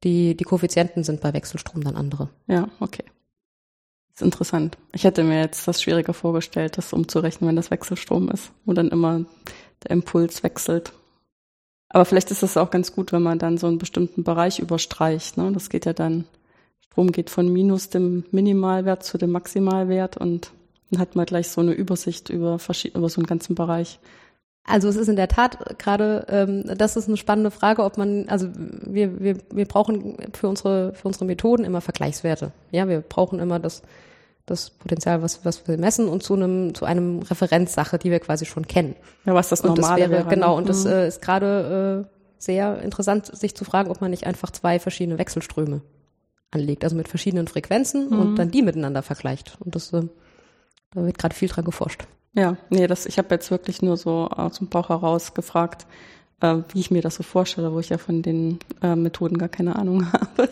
die, 0.04 0.36
die 0.36 0.44
Koeffizienten 0.44 1.04
sind 1.04 1.20
bei 1.20 1.32
Wechselstrom 1.32 1.82
dann 1.82 1.96
andere. 1.96 2.28
Ja, 2.46 2.68
okay. 2.80 3.04
Ist 4.14 4.22
interessant. 4.22 4.76
Ich 4.92 5.04
hätte 5.04 5.22
mir 5.22 5.40
jetzt 5.40 5.68
das 5.68 5.82
schwieriger 5.82 6.14
vorgestellt, 6.14 6.76
das 6.76 6.92
umzurechnen, 6.92 7.48
wenn 7.48 7.56
das 7.56 7.70
Wechselstrom 7.70 8.30
ist, 8.30 8.50
wo 8.64 8.72
dann 8.72 8.88
immer 8.88 9.24
der 9.84 9.92
Impuls 9.92 10.42
wechselt. 10.42 10.92
Aber 11.88 12.04
vielleicht 12.04 12.30
ist 12.30 12.42
das 12.42 12.56
auch 12.56 12.70
ganz 12.70 12.92
gut, 12.92 13.12
wenn 13.12 13.22
man 13.22 13.38
dann 13.38 13.58
so 13.58 13.66
einen 13.66 13.78
bestimmten 13.78 14.24
Bereich 14.24 14.58
überstreicht. 14.58 15.36
Ne? 15.36 15.52
Das 15.52 15.70
geht 15.70 15.86
ja 15.86 15.92
dann, 15.92 16.24
Strom 16.80 17.12
geht 17.12 17.30
von 17.30 17.52
minus 17.52 17.88
dem 17.88 18.24
Minimalwert 18.30 19.04
zu 19.04 19.18
dem 19.18 19.30
Maximalwert 19.30 20.16
und 20.16 20.52
dann 20.90 21.00
hat 21.00 21.16
man 21.16 21.26
gleich 21.26 21.48
so 21.48 21.60
eine 21.60 21.72
Übersicht 21.72 22.28
über, 22.28 22.58
über 22.94 23.08
so 23.08 23.20
einen 23.20 23.26
ganzen 23.26 23.54
Bereich. 23.54 23.98
Also 24.68 24.88
es 24.88 24.96
ist 24.96 25.08
in 25.08 25.16
der 25.16 25.28
Tat 25.28 25.78
gerade, 25.78 26.26
ähm, 26.28 26.64
das 26.76 26.96
ist 26.96 27.08
eine 27.08 27.16
spannende 27.16 27.50
Frage, 27.50 27.82
ob 27.82 27.96
man, 27.96 28.28
also 28.28 28.48
wir, 28.54 29.18
wir, 29.20 29.36
wir 29.50 29.64
brauchen 29.64 30.16
für 30.34 30.48
unsere, 30.48 30.92
für 30.94 31.08
unsere 31.08 31.24
Methoden 31.24 31.64
immer 31.64 31.80
Vergleichswerte. 31.80 32.52
Ja, 32.70 32.86
wir 32.86 33.00
brauchen 33.00 33.38
immer 33.38 33.58
das, 33.58 33.82
das 34.44 34.70
Potenzial, 34.70 35.22
was, 35.22 35.44
was 35.44 35.66
wir 35.66 35.78
messen 35.78 36.08
und 36.08 36.22
zu 36.22 36.34
einem, 36.34 36.74
zu 36.74 36.84
einem 36.84 37.20
Referenzsache, 37.20 37.98
die 37.98 38.10
wir 38.10 38.20
quasi 38.20 38.44
schon 38.44 38.66
kennen. 38.66 38.94
Ja, 39.24 39.34
was 39.34 39.48
das 39.48 39.62
normale 39.62 39.76
und 39.76 39.82
das 39.82 39.98
wäre. 39.98 40.10
wäre 40.10 40.28
genau, 40.28 40.56
und 40.56 40.68
das 40.68 40.84
mhm. 40.84 40.90
äh, 40.90 41.08
ist 41.08 41.22
gerade 41.22 42.06
äh, 42.06 42.14
sehr 42.38 42.82
interessant, 42.82 43.26
sich 43.26 43.54
zu 43.54 43.64
fragen, 43.64 43.90
ob 43.90 44.00
man 44.00 44.10
nicht 44.10 44.26
einfach 44.26 44.50
zwei 44.50 44.78
verschiedene 44.78 45.18
Wechselströme 45.18 45.80
anlegt, 46.50 46.84
also 46.84 46.96
mit 46.96 47.08
verschiedenen 47.08 47.48
Frequenzen 47.48 48.10
mhm. 48.10 48.20
und 48.20 48.36
dann 48.36 48.50
die 48.50 48.62
miteinander 48.62 49.02
vergleicht. 49.02 49.56
Und 49.60 49.74
das, 49.74 49.92
äh, 49.92 50.02
da 50.92 51.04
wird 51.04 51.18
gerade 51.18 51.34
viel 51.34 51.48
dran 51.48 51.64
geforscht. 51.64 52.06
Ja, 52.34 52.56
nee, 52.70 52.86
das, 52.86 53.06
ich 53.06 53.18
habe 53.18 53.34
jetzt 53.34 53.50
wirklich 53.50 53.82
nur 53.82 53.96
so 53.96 54.28
aus 54.28 54.58
dem 54.58 54.68
Bauch 54.68 54.90
heraus 54.90 55.34
gefragt, 55.34 55.86
äh, 56.40 56.58
wie 56.72 56.80
ich 56.80 56.90
mir 56.90 57.02
das 57.02 57.16
so 57.16 57.22
vorstelle, 57.22 57.72
wo 57.72 57.80
ich 57.80 57.88
ja 57.88 57.98
von 57.98 58.22
den 58.22 58.58
äh, 58.82 58.94
Methoden 58.94 59.38
gar 59.38 59.48
keine 59.48 59.76
Ahnung 59.76 60.12
habe. 60.12 60.48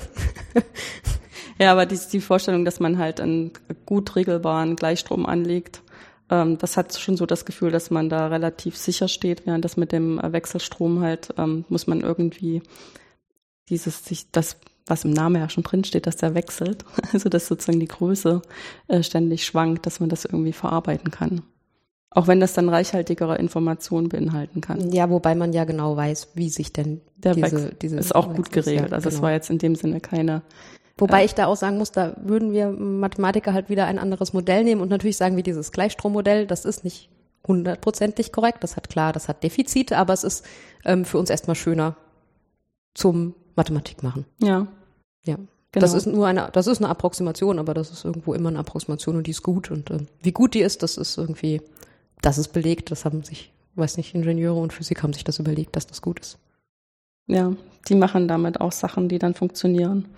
ja, 1.59 1.73
aber 1.73 1.87
die, 1.87 1.99
die 2.13 2.21
Vorstellung, 2.21 2.65
dass 2.65 2.81
man 2.81 2.99
halt 2.99 3.21
einen 3.21 3.53
gut 3.85 4.17
regelbaren 4.17 4.77
Gleichstrom 4.77 5.27
anlegt, 5.27 5.83
ähm, 6.31 6.59
das 6.59 6.77
hat 6.77 6.97
schon 6.99 7.17
so 7.17 7.27
das 7.27 7.45
Gefühl, 7.45 7.71
dass 7.71 7.91
man 7.91 8.09
da 8.09 8.27
relativ 8.29 8.77
sicher 8.77 9.09
steht, 9.09 9.47
während 9.47 9.65
das 9.65 9.77
mit 9.77 9.93
dem 9.93 10.21
Wechselstrom 10.23 11.01
halt 11.01 11.35
ähm, 11.39 11.65
muss 11.69 11.87
man 11.87 12.01
irgendwie 12.01 12.63
dieses 13.69 14.05
sich 14.05 14.31
das 14.31 14.57
was 14.89 15.05
im 15.05 15.11
Namen 15.11 15.41
ja 15.41 15.49
schon 15.49 15.65
drin 15.65 15.83
steht, 15.85 16.07
dass 16.07 16.17
der 16.17 16.35
wechselt, 16.35 16.85
also 17.13 17.29
dass 17.29 17.49
sozusagen 17.49 17.81
die 17.81 17.89
Größe 17.89 18.43
äh, 18.89 19.03
ständig 19.03 19.45
schwankt, 19.45 19.87
dass 19.87 20.01
man 20.01 20.09
das 20.09 20.25
irgendwie 20.25 20.53
verarbeiten 20.53 21.11
kann. 21.11 21.43
Auch 22.11 22.29
wenn 22.29 22.41
das 22.41 22.55
dann 22.55 22.69
reichhaltigere 22.69 23.37
Informationen 23.37 24.09
beinhalten 24.09 24.61
kann. 24.61 24.91
Ja, 24.93 25.11
wobei 25.11 25.35
man 25.35 25.53
ja 25.53 25.65
genau 25.65 25.97
weiß, 25.97 26.29
wie 26.35 26.49
sich 26.49 26.73
denn 26.73 27.01
Der 27.17 27.35
diese, 27.35 27.75
diese 27.75 27.99
ist 27.99 28.15
auch 28.15 28.35
gut 28.35 28.51
geregelt. 28.53 28.93
also 28.93 29.09
genau. 29.09 29.17
es 29.17 29.23
war 29.23 29.33
jetzt 29.33 29.51
in 29.51 29.59
dem 29.59 29.75
Sinne 29.75 30.01
keine. 30.01 30.43
Wobei 30.97 31.23
äh, 31.23 31.25
ich 31.27 31.35
da 31.35 31.47
auch 31.47 31.57
sagen 31.57 31.77
muss, 31.77 31.93
da 31.93 32.17
würden 32.23 32.53
wir 32.53 32.71
Mathematiker 32.71 33.53
halt 33.53 33.69
wieder 33.69 33.87
ein 33.87 33.99
anderes 33.99 34.33
Modell 34.33 34.65
nehmen 34.65 34.81
und 34.81 34.89
natürlich 34.89 35.17
sagen 35.17 35.37
wir 35.37 35.43
dieses 35.43 35.73
Gleichstrommodell, 35.73 36.47
das 36.47 36.65
ist 36.65 36.85
nicht 36.85 37.11
hundertprozentig 37.47 38.33
korrekt. 38.33 38.63
Das 38.63 38.77
hat 38.77 38.89
klar, 38.89 39.13
das 39.13 39.29
hat 39.29 39.43
Defizite, 39.43 39.99
aber 39.99 40.13
es 40.13 40.25
ist 40.25 40.45
ähm, 40.85 41.05
für 41.05 41.19
uns 41.19 41.31
erstmal 41.31 41.57
schöner 41.57 41.97
zum 42.95 43.35
Mathematik 43.57 44.03
machen. 44.03 44.25
Ja. 44.39 44.67
Ja. 45.25 45.37
Genau. 45.73 45.85
Das 45.85 45.93
ist 45.93 46.07
nur 46.07 46.27
eine, 46.27 46.49
das 46.53 46.67
ist 46.67 46.79
eine 46.79 46.89
Approximation, 46.89 47.59
aber 47.59 47.75
das 47.75 47.91
ist 47.91 48.05
irgendwo 48.05 48.33
immer 48.33 48.49
eine 48.49 48.61
Approximation 48.61 49.17
und 49.17 49.27
die 49.27 49.33
ist 49.33 49.43
gut. 49.43 49.71
Und 49.71 49.91
ähm, 49.91 50.07
wie 50.23 50.33
gut 50.33 50.55
die 50.55 50.61
ist, 50.61 50.83
das 50.83 50.97
ist 50.97 51.19
irgendwie 51.19 51.61
das 52.23 52.39
ist 52.39 52.49
belegt, 52.49 52.91
das 52.91 53.05
haben 53.05 53.23
sich, 53.23 53.53
weiß 53.75 53.97
nicht, 53.97 54.15
Ingenieure 54.15 54.59
und 54.59 54.73
Physiker 54.73 55.03
haben 55.03 55.13
sich 55.13 55.25
das 55.25 55.39
überlegt, 55.39 55.77
dass 55.77 55.87
das 55.87 56.03
gut 56.03 56.21
ist. 56.21 56.39
Ja, 57.29 57.53
die 57.89 57.95
machen 57.95 58.29
damit 58.29 58.61
auch 58.61 58.73
Sachen, 58.73 59.09
die 59.09 59.19
dann 59.19 59.35
funktionieren. 59.35 60.09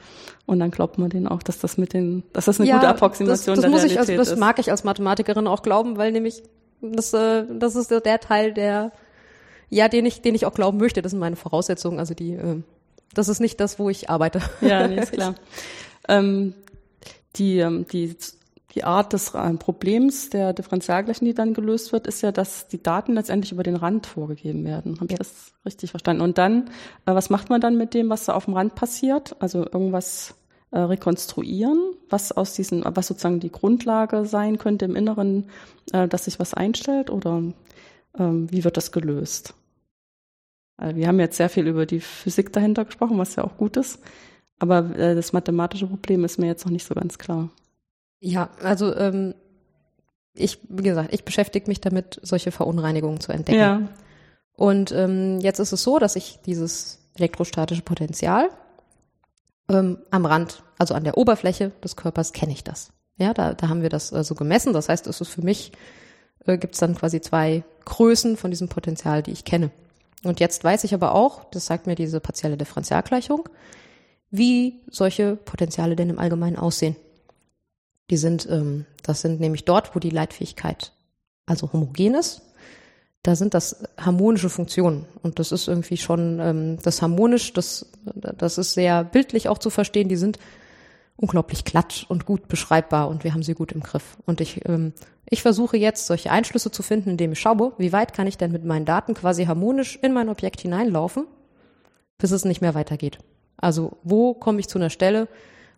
Und 0.47 0.61
dann 0.61 0.71
glaubt 0.71 0.99
man 0.99 1.11
denen 1.11 1.27
auch, 1.27 1.43
dass 1.43 1.59
das 1.59 1.79
mit 1.79 1.93
den, 1.95 2.23
dass 2.33 2.47
das 2.47 2.61
eine 2.61 2.69
ja, 2.69 2.77
gute 2.77 2.89
Approximation 2.89 3.57
das, 3.57 3.63
das 3.63 3.63
der 3.63 3.71
muss 3.71 3.81
Realität 3.83 4.15
ich 4.15 4.19
als, 4.19 4.29
ist. 4.29 4.33
Das 4.33 4.39
mag 4.39 4.59
ich 4.59 4.71
als 4.71 4.85
Mathematikerin 4.85 5.47
auch 5.47 5.63
glauben, 5.63 5.97
weil 5.97 6.13
nämlich 6.13 6.43
das, 6.81 7.13
äh, 7.15 7.45
das 7.59 7.77
ist 7.77 7.91
der 7.91 8.21
Teil, 8.21 8.53
der 8.53 8.93
ja, 9.71 9.89
den 9.89 10.07
ich, 10.07 10.23
den 10.23 10.35
ich 10.35 10.47
auch 10.47 10.55
glauben 10.55 10.79
möchte. 10.79 11.03
Das 11.03 11.11
sind 11.11 11.19
meine 11.19 11.37
Voraussetzungen. 11.37 11.99
Also 11.99 12.15
die, 12.15 12.33
äh, 12.33 12.63
das 13.15 13.29
ist 13.29 13.41
nicht 13.41 13.61
das, 13.61 13.79
wo 13.79 13.91
ich 13.91 14.11
arbeite. 14.11 14.41
Ja, 14.61 14.87
nee, 14.87 14.99
ist 15.01 15.13
klar. 15.13 15.35
ähm, 16.09 16.55
die, 17.37 17.59
ähm, 17.59 17.87
die 17.91 18.17
die 18.75 18.85
Art 18.85 19.13
des 19.15 19.33
Problems 19.59 20.31
der 20.31 20.53
Differentialgleichung, 20.53 21.27
die 21.27 21.35
dann 21.35 21.55
gelöst 21.55 21.93
wird, 21.93 22.07
ist 22.07 22.21
ja, 22.21 22.33
dass 22.33 22.69
die 22.69 22.83
Daten 22.83 23.15
letztendlich 23.15 23.53
über 23.53 23.63
den 23.63 23.77
Rand 23.77 24.07
vorgegeben 24.07 24.65
werden. 24.65 25.01
Habe 25.01 25.13
ich 25.13 25.19
das 25.19 25.53
richtig 25.65 25.91
verstanden? 25.91 26.23
Und 26.23 26.37
dann, 26.37 26.69
äh, 27.07 27.15
was 27.15 27.31
macht 27.31 27.49
man 27.49 27.61
dann 27.61 27.79
mit 27.79 27.95
dem, 27.95 28.11
was 28.11 28.27
da 28.27 28.35
auf 28.35 28.45
dem 28.45 28.55
Rand 28.55 28.75
passiert? 28.75 29.37
Also 29.41 29.65
irgendwas 29.65 30.35
äh, 30.71 30.81
rekonstruieren, 30.81 31.79
was 32.11 32.31
aus 32.33 32.53
diesen, 32.53 32.85
was 32.85 33.07
sozusagen 33.07 33.41
die 33.41 33.51
Grundlage 33.51 34.27
sein 34.27 34.59
könnte 34.59 34.85
im 34.85 34.97
Inneren, 34.97 35.49
äh, 35.93 36.07
dass 36.07 36.27
sich 36.27 36.39
was 36.39 36.53
einstellt 36.53 37.09
oder 37.09 37.43
ähm, 38.19 38.53
wie 38.53 38.65
wird 38.65 38.77
das 38.77 38.93
gelöst? 38.93 39.55
Also 40.77 40.95
wir 40.95 41.09
haben 41.09 41.21
jetzt 41.21 41.39
sehr 41.39 41.49
viel 41.49 41.67
über 41.67 41.87
die 41.87 42.01
Physik 42.01 42.53
dahinter 42.53 42.85
gesprochen, 42.85 43.19
was 43.19 43.35
ja 43.35 43.45
auch 43.45 43.57
gut 43.57 43.79
ist. 43.79 43.99
Aber 44.59 44.95
äh, 44.97 45.15
das 45.15 45.33
mathematische 45.33 45.87
Problem 45.87 46.25
ist 46.25 46.39
mir 46.39 46.47
jetzt 46.47 46.67
noch 46.67 46.73
nicht 46.73 46.87
so 46.87 46.95
ganz 46.95 47.17
klar. 47.19 47.49
Ja, 48.21 48.51
also 48.63 48.95
ähm, 48.97 49.35
ich, 50.35 50.59
wie 50.69 50.83
gesagt, 50.83 51.13
ich 51.13 51.25
beschäftige 51.25 51.69
mich 51.69 51.81
damit, 51.81 52.21
solche 52.23 52.53
Verunreinigungen 52.53 53.21
zu 53.21 53.33
entdecken. 53.33 53.59
Ja. 53.59 53.89
Und 54.55 54.93
ähm, 54.93 55.41
jetzt 55.41 55.59
ist 55.59 55.73
es 55.73 55.83
so, 55.83 55.99
dass 55.99 56.17
ich 56.17 56.41
dieses 56.45 56.99
elektrostatische 57.17 57.83
Potenzial 57.83 58.49
ähm, 59.69 59.99
am 60.11 60.27
Rand, 60.27 60.63
also 60.79 60.95
an 60.95 61.05
der 61.05 61.17
Oberfläche 61.19 61.73
des 61.83 61.97
Körpers, 61.97 62.33
kenne 62.33 62.53
ich 62.53 62.65
das. 62.65 62.91
Ja, 63.19 63.35
da, 63.35 63.55
da 63.55 63.69
haben 63.69 63.83
wir 63.83 63.89
das 63.89 64.13
äh, 64.13 64.25
so 64.25 64.35
gemessen. 64.35 64.73
Das 64.73 64.89
heißt, 64.89 65.07
es 65.07 65.21
ist 65.21 65.29
für 65.29 65.43
mich, 65.43 65.73
äh, 66.47 66.59
gibt 66.59 66.75
es 66.75 66.81
dann 66.81 66.95
quasi 66.95 67.21
zwei 67.21 67.65
Größen 67.85 68.37
von 68.37 68.51
diesem 68.51 68.69
Potenzial, 68.69 69.23
die 69.23 69.33
ich 69.33 69.45
kenne. 69.45 69.71
Und 70.25 70.41
jetzt 70.41 70.65
weiß 70.65 70.85
ich 70.85 70.95
aber 70.95 71.15
auch, 71.15 71.45
das 71.51 71.67
sagt 71.67 71.87
mir 71.87 71.95
diese 71.95 72.21
partielle 72.21 72.57
Differentialgleichung, 72.57 73.49
wie 74.31 74.81
solche 74.89 75.37
Potenziale 75.37 75.97
denn 75.97 76.11
im 76.11 76.19
Allgemeinen 76.19 76.57
aussehen. 76.57 76.97
Die 78.11 78.17
sind, 78.17 78.49
ähm, 78.51 78.87
das 79.03 79.21
sind 79.21 79.41
nämlich 79.41 79.65
dort, 79.65 79.95
wo 79.95 79.99
die 79.99 80.11
Leitfähigkeit 80.11 80.93
also 81.47 81.73
homogen 81.73 82.15
ist, 82.15 82.43
da 83.23 83.35
sind 83.35 83.55
das 83.55 83.85
harmonische 83.99 84.49
Funktionen. 84.49 85.07
Und 85.23 85.39
das 85.39 85.53
ist 85.53 85.69
irgendwie 85.69 85.97
schon, 85.97 86.39
ähm, 86.41 86.79
das 86.83 87.03
harmonisch, 87.03 87.53
das, 87.53 87.91
das 88.15 88.59
ist 88.59 88.75
sehr 88.75 89.05
bildlich 89.05 89.49
auch 89.49 89.59
zu 89.59 89.71
verstehen, 89.71 90.09
die 90.09 90.17
sind 90.17 90.39
unglaublich 91.17 91.65
glatt 91.65 92.07
und 92.09 92.27
gut 92.27 92.47
beschreibbar 92.47 93.09
und 93.09 93.25
wir 93.25 93.35
haben 93.35 93.43
sie 93.43 93.55
gut 93.55 93.73
im 93.73 93.83
Griff. 93.83 94.17
Und 94.25 94.41
ich, 94.41 94.67
ähm, 94.69 94.93
ich 95.29 95.43
versuche 95.43 95.77
jetzt 95.77 96.07
solche 96.07 96.31
Einschlüsse 96.31 96.71
zu 96.71 96.83
finden, 96.83 97.11
indem 97.11 97.33
ich 97.33 97.41
schaue, 97.41 97.73
wie 97.77 97.93
weit 97.93 98.15
kann 98.15 98.29
ich 98.29 98.39
denn 98.39 98.53
mit 98.53 98.65
meinen 98.65 98.85
Daten 98.85 99.15
quasi 99.15 99.47
harmonisch 99.47 99.99
in 100.01 100.13
mein 100.13 100.29
Objekt 100.29 100.61
hineinlaufen, 100.61 101.27
bis 102.19 102.31
es 102.31 102.45
nicht 102.45 102.61
mehr 102.61 102.75
weitergeht. 102.75 103.19
Also 103.57 103.97
wo 104.05 104.33
komme 104.33 104.61
ich 104.61 104.69
zu 104.69 104.79
einer 104.79 104.91
Stelle, 104.91 105.27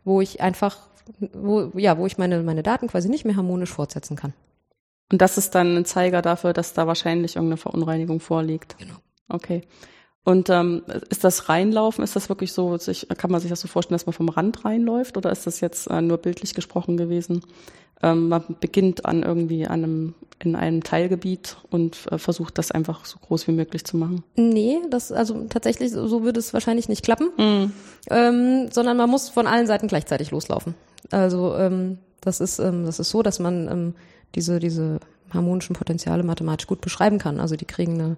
wo 0.05 0.21
ich 0.21 0.43
einfach 0.43 0.90
wo, 1.33 1.71
ja, 1.75 1.99
wo 1.99 2.07
ich 2.07 2.19
meine, 2.19 2.43
meine 2.43 2.63
Daten 2.63 2.89
quasi 2.89 3.09
nicht 3.09 3.25
mehr 3.25 3.37
harmonisch 3.37 3.73
fortsetzen 3.73 4.17
kann. 4.17 4.33
Und 5.13 5.21
das 5.21 5.39
ist 5.39 5.55
dann 5.55 5.77
ein 5.77 5.85
Zeiger 5.85 6.23
dafür, 6.23 6.53
dass 6.53 6.73
da 6.73 6.87
wahrscheinlich 6.87 7.37
irgendeine 7.37 7.57
Verunreinigung 7.57 8.21
vorliegt. 8.21 8.77
Genau. 8.79 8.95
Okay. 9.29 9.63
Und 10.25 10.51
ähm, 10.51 10.83
ist 11.09 11.25
das 11.25 11.49
Reinlaufen, 11.49 12.05
ist 12.05 12.15
das 12.15 12.29
wirklich 12.29 12.53
so, 12.53 12.77
sich, 12.77 13.09
kann 13.17 13.31
man 13.31 13.41
sich 13.41 13.51
das 13.51 13.61
so 13.61 13.69
vorstellen, 13.69 13.97
dass 13.97 14.07
man 14.07 14.13
vom 14.13 14.29
Rand 14.29 14.65
reinläuft 14.65 15.17
oder 15.17 15.33
ist 15.33 15.47
das 15.47 15.61
jetzt 15.61 15.87
äh, 15.89 16.03
nur 16.03 16.19
bildlich 16.19 16.55
gesprochen 16.55 16.97
gewesen? 16.97 17.41
Ähm, 18.03 18.29
man 18.29 18.45
beginnt 18.61 19.07
an 19.07 19.23
irgendwie 19.23 19.67
einem, 19.67 20.15
in 20.39 20.57
einem 20.57 20.83
Teilgebiet 20.83 21.57
und 21.71 22.07
äh, 22.11 22.19
versucht 22.19 22.59
das 22.59 22.71
einfach 22.71 23.07
so 23.07 23.19
groß 23.19 23.49
wie 23.49 23.53
möglich 23.53 23.85
zu 23.85 23.97
machen. 23.97 24.23
Nee, 24.37 24.79
das, 24.91 25.11
also 25.11 25.47
tatsächlich, 25.49 25.91
so, 25.91 26.07
so 26.07 26.23
würde 26.23 26.39
es 26.39 26.53
wahrscheinlich 26.53 26.89
nicht 26.89 27.05
klappen, 27.05 27.29
mm. 27.37 27.73
ähm, 28.11 28.69
sondern 28.71 28.97
man 28.97 29.11
muss 29.11 29.31
von 29.31 29.47
allen 29.47 29.67
Seiten 29.67 29.89
gleichzeitig 29.89 30.31
loslaufen. 30.31 30.75
Also 31.11 31.57
ähm, 31.57 31.99
das 32.21 32.41
ist 32.41 32.59
ähm, 32.59 32.85
das 32.85 32.99
ist 32.99 33.11
so, 33.11 33.23
dass 33.23 33.39
man 33.39 33.69
ähm, 33.69 33.95
diese 34.35 34.59
diese 34.59 35.01
harmonischen 35.33 35.75
Potenziale 35.75 36.23
mathematisch 36.23 36.67
gut 36.67 36.81
beschreiben 36.81 37.19
kann. 37.19 37.41
Also 37.41 37.57
die 37.57 37.65
kriegen 37.65 37.95
eine 37.95 38.17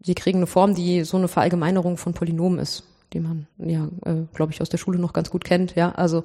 die 0.00 0.14
kriegen 0.14 0.38
eine 0.38 0.46
Form, 0.46 0.74
die 0.74 1.04
so 1.04 1.16
eine 1.16 1.28
Verallgemeinerung 1.28 1.96
von 1.96 2.14
Polynomen 2.14 2.58
ist, 2.58 2.84
die 3.12 3.20
man 3.20 3.46
ja 3.58 3.88
äh, 4.04 4.24
glaube 4.34 4.52
ich 4.52 4.60
aus 4.60 4.68
der 4.68 4.78
Schule 4.78 4.98
noch 4.98 5.12
ganz 5.12 5.30
gut 5.30 5.44
kennt. 5.44 5.74
Ja, 5.74 5.92
also 5.92 6.24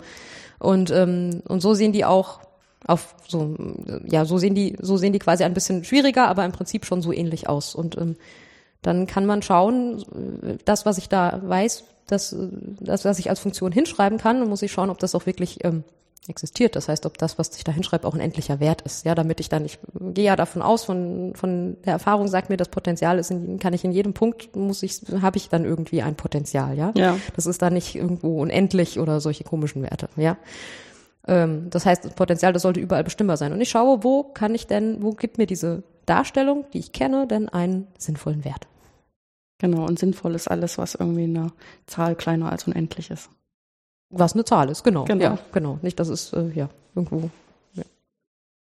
und 0.59 0.91
ähm, 0.91 1.41
und 1.47 1.61
so 1.61 1.73
sehen 1.73 1.93
die 1.93 2.05
auch 2.05 2.39
auf 2.85 3.15
so 3.27 3.55
ja 4.05 4.25
so 4.25 4.37
sehen 4.37 4.55
die 4.55 4.77
so 4.81 4.97
sehen 4.97 5.13
die 5.13 5.19
quasi 5.19 5.43
ein 5.43 5.53
bisschen 5.53 5.83
schwieriger, 5.83 6.27
aber 6.27 6.45
im 6.45 6.51
Prinzip 6.51 6.85
schon 6.85 7.01
so 7.01 7.11
ähnlich 7.11 7.49
aus 7.49 7.75
und 7.75 7.97
ähm, 7.97 8.15
dann 8.81 9.07
kann 9.07 9.25
man 9.25 9.41
schauen, 9.41 10.57
das, 10.65 10.85
was 10.85 10.97
ich 10.97 11.09
da 11.09 11.41
weiß, 11.43 11.83
das, 12.07 12.35
das, 12.79 13.05
was 13.05 13.19
ich 13.19 13.29
als 13.29 13.39
Funktion 13.39 13.71
hinschreiben 13.71 14.17
kann, 14.17 14.39
dann 14.39 14.49
muss 14.49 14.61
ich 14.61 14.71
schauen, 14.71 14.89
ob 14.89 14.99
das 14.99 15.15
auch 15.15 15.25
wirklich 15.25 15.63
ähm, 15.63 15.83
existiert. 16.29 16.75
Das 16.75 16.89
heißt, 16.89 17.05
ob 17.05 17.17
das, 17.17 17.37
was 17.37 17.55
ich 17.55 17.63
da 17.63 17.71
hinschreibe, 17.71 18.07
auch 18.07 18.13
ein 18.13 18.19
endlicher 18.19 18.59
Wert 18.59 18.81
ist. 18.81 19.05
Ja, 19.05 19.15
damit 19.15 19.39
ich 19.39 19.49
dann, 19.49 19.65
ich 19.65 19.79
gehe 19.93 20.25
ja 20.25 20.35
davon 20.35 20.61
aus, 20.61 20.83
von, 20.83 21.33
von 21.35 21.77
der 21.85 21.93
Erfahrung 21.93 22.27
sagt 22.27 22.49
mir, 22.49 22.57
das 22.57 22.69
Potenzial 22.69 23.19
ist, 23.19 23.31
in, 23.31 23.59
kann 23.59 23.73
ich 23.73 23.83
in 23.83 23.91
jedem 23.91 24.13
Punkt, 24.13 24.55
muss 24.55 24.83
ich, 24.83 25.01
habe 25.21 25.37
ich 25.37 25.49
dann 25.49 25.65
irgendwie 25.65 26.01
ein 26.01 26.15
Potenzial, 26.15 26.77
ja. 26.77 26.91
ja. 26.95 27.17
Das 27.35 27.45
ist 27.45 27.61
dann 27.61 27.73
nicht 27.73 27.95
irgendwo 27.95 28.41
unendlich 28.41 28.99
oder 28.99 29.19
solche 29.19 29.43
komischen 29.43 29.83
Werte, 29.83 30.09
ja. 30.15 30.37
Ähm, 31.27 31.69
das 31.69 31.85
heißt, 31.85 32.05
das 32.05 32.13
Potenzial, 32.13 32.53
das 32.53 32.61
sollte 32.61 32.79
überall 32.79 33.03
bestimmbar 33.03 33.37
sein. 33.37 33.53
Und 33.53 33.61
ich 33.61 33.69
schaue, 33.69 34.03
wo 34.03 34.23
kann 34.23 34.55
ich 34.55 34.67
denn, 34.67 35.01
wo 35.01 35.11
gibt 35.11 35.37
mir 35.37 35.45
diese 35.45 35.83
Darstellung, 36.05 36.65
die 36.73 36.79
ich 36.79 36.93
kenne, 36.93 37.27
denn 37.27 37.49
einen 37.49 37.87
sinnvollen 37.97 38.45
Wert? 38.45 38.67
Genau, 39.59 39.85
und 39.85 39.97
sinnvoll 39.97 40.35
ist 40.35 40.47
alles, 40.47 40.77
was 40.77 40.95
irgendwie 40.95 41.23
eine 41.23 41.51
Zahl 41.87 42.15
kleiner 42.15 42.51
als 42.51 42.67
unendlich 42.67 43.09
ist. 43.09 43.29
Was 44.09 44.33
eine 44.33 44.45
Zahl 44.45 44.69
ist, 44.69 44.83
genau. 44.83 45.05
Genau. 45.05 45.23
Ja, 45.23 45.39
genau. 45.51 45.79
Nicht, 45.81 45.99
dass 45.99 46.09
es 46.09 46.31
äh, 46.33 46.49
ja 46.53 46.69
irgendwo 46.95 47.29
ja, 47.73 47.83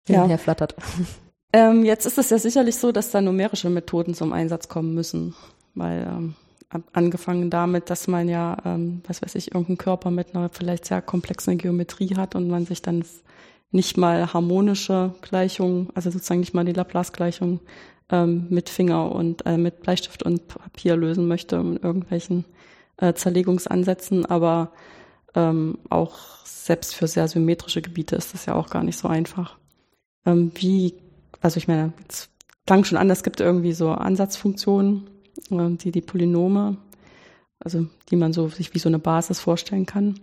ja. 0.08 0.26
herflattert. 0.26 0.74
Ähm, 1.52 1.84
jetzt 1.84 2.06
ist 2.06 2.16
es 2.16 2.30
ja 2.30 2.38
sicherlich 2.38 2.76
so, 2.76 2.92
dass 2.92 3.10
da 3.10 3.20
numerische 3.20 3.70
Methoden 3.70 4.14
zum 4.14 4.32
Einsatz 4.32 4.68
kommen 4.68 4.94
müssen, 4.94 5.34
weil 5.74 6.02
ähm, 6.02 6.34
angefangen 6.92 7.50
damit, 7.50 7.90
dass 7.90 8.06
man 8.06 8.28
ja, 8.28 8.56
ähm, 8.64 9.02
was 9.06 9.20
weiß 9.20 9.34
ich, 9.34 9.48
irgendeinen 9.48 9.78
Körper 9.78 10.12
mit 10.12 10.34
einer 10.34 10.48
vielleicht 10.50 10.84
sehr 10.84 11.02
komplexen 11.02 11.58
Geometrie 11.58 12.14
hat 12.16 12.36
und 12.36 12.48
man 12.48 12.66
sich 12.66 12.82
dann 12.82 13.04
nicht 13.72 13.96
mal 13.96 14.32
harmonische 14.32 15.14
Gleichungen, 15.22 15.88
also 15.94 16.10
sozusagen 16.10 16.40
nicht 16.40 16.54
mal 16.54 16.64
die 16.64 16.72
Laplace-Gleichung 16.72 17.60
ähm, 18.10 18.46
mit 18.50 18.68
Finger 18.68 19.12
und 19.12 19.46
äh, 19.46 19.56
mit 19.56 19.80
Bleistift 19.82 20.22
und 20.22 20.48
Papier 20.48 20.96
lösen 20.96 21.28
möchte 21.28 21.56
in 21.56 21.76
irgendwelchen 21.76 22.44
äh, 22.96 23.14
Zerlegungsansätzen, 23.14 24.26
aber 24.26 24.72
ähm, 25.34 25.78
auch 25.88 26.18
selbst 26.44 26.94
für 26.94 27.06
sehr 27.06 27.28
symmetrische 27.28 27.82
Gebiete 27.82 28.16
ist 28.16 28.34
das 28.34 28.46
ja 28.46 28.54
auch 28.54 28.70
gar 28.70 28.82
nicht 28.82 28.98
so 28.98 29.08
einfach. 29.08 29.56
Ähm, 30.26 30.52
wie, 30.54 30.94
also 31.40 31.56
ich 31.56 31.68
meine, 31.68 31.92
es 32.08 32.28
klang 32.66 32.84
schon 32.84 32.98
an, 32.98 33.10
es 33.10 33.22
gibt 33.22 33.40
irgendwie 33.40 33.72
so 33.72 33.90
Ansatzfunktionen, 33.90 35.08
äh, 35.50 35.70
die 35.70 35.92
die 35.92 36.00
Polynome, 36.00 36.76
also 37.58 37.86
die 38.10 38.16
man 38.16 38.32
so 38.32 38.48
sich 38.48 38.74
wie 38.74 38.78
so 38.78 38.88
eine 38.88 38.98
Basis 38.98 39.40
vorstellen 39.40 39.86
kann. 39.86 40.20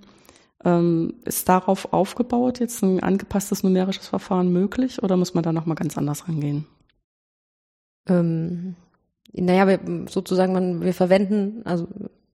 Ähm, 0.65 1.13
ist 1.23 1.47
darauf 1.47 1.93
aufgebaut 1.93 2.59
jetzt 2.59 2.81
ein 2.83 3.01
angepasstes 3.01 3.63
numerisches 3.63 4.07
Verfahren 4.07 4.51
möglich 4.51 5.03
oder 5.03 5.15
muss 5.15 5.33
man 5.33 5.43
da 5.43 5.53
nochmal 5.53 5.75
ganz 5.75 5.97
anders 5.97 6.27
rangehen? 6.27 6.65
Ähm, 8.07 8.75
naja, 9.33 9.67
wir, 9.67 9.79
sozusagen, 10.09 10.53
man, 10.53 10.81
wir 10.81 10.93
verwenden, 10.93 11.61
also 11.65 11.87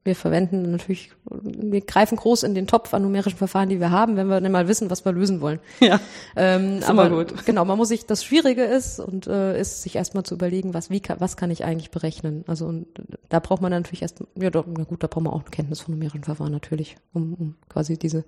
wir 0.06 0.16
verwenden 0.16 0.72
natürlich, 0.72 1.12
wir 1.30 1.80
greifen 1.80 2.18
groß 2.18 2.44
in 2.44 2.56
den 2.56 2.68
Topf 2.68 2.94
an 2.94 3.04
numerischen 3.04 3.38
Verfahren, 3.38 3.70
die 3.70 3.80
wir 3.80 3.90
haben, 3.90 4.18
wenn 4.18 4.28
wir 4.28 4.42
dann 4.42 4.52
mal 4.52 4.68
wissen, 4.68 4.90
was 4.90 5.06
wir 5.06 5.14
lösen 5.14 5.40
wollen. 5.40 5.60
Ja. 5.80 6.00
Ähm, 6.36 6.80
ist 6.80 6.90
aber 6.90 7.10
gut. 7.10 7.46
genau, 7.46 7.64
man 7.64 7.78
muss 7.78 7.88
sich, 7.90 8.06
das 8.06 8.24
Schwierige 8.24 8.64
ist 8.64 9.00
und 9.00 9.28
äh, 9.28 9.60
ist 9.60 9.84
sich 9.84 9.96
erstmal 9.96 10.24
zu 10.24 10.36
überlegen, 10.36 10.74
was, 10.74 10.90
wie, 10.90 11.02
was 11.20 11.38
kann 11.38 11.52
ich 11.52 11.64
eigentlich 11.64 11.92
berechnen? 11.92 12.44
Also 12.48 12.66
und 12.66 12.88
da 13.30 13.40
braucht 13.40 13.62
man 13.62 13.72
natürlich 13.72 14.02
erst, 14.02 14.24
ja, 14.36 14.50
doch, 14.50 14.66
na 14.68 14.84
gut, 14.84 15.04
da 15.04 15.08
braucht 15.08 15.24
man 15.24 15.34
auch 15.34 15.42
eine 15.42 15.52
Kenntnis 15.52 15.82
von 15.82 15.94
numerischen 15.94 16.24
Verfahren 16.24 16.52
natürlich, 16.52 16.98
um, 17.14 17.34
um 17.34 17.56
quasi 17.70 17.98
diese, 17.98 18.26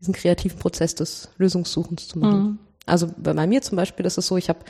diesen 0.00 0.12
kreativen 0.12 0.58
Prozess 0.58 0.94
des 0.94 1.30
Lösungssuchens 1.38 2.08
zu 2.08 2.18
machen. 2.18 2.42
Mhm. 2.42 2.58
Also 2.84 3.08
bei 3.16 3.46
mir 3.46 3.62
zum 3.62 3.76
Beispiel 3.76 4.04
ist 4.04 4.18
es 4.18 4.26
so, 4.26 4.36
ich 4.36 4.48
habe 4.48 4.60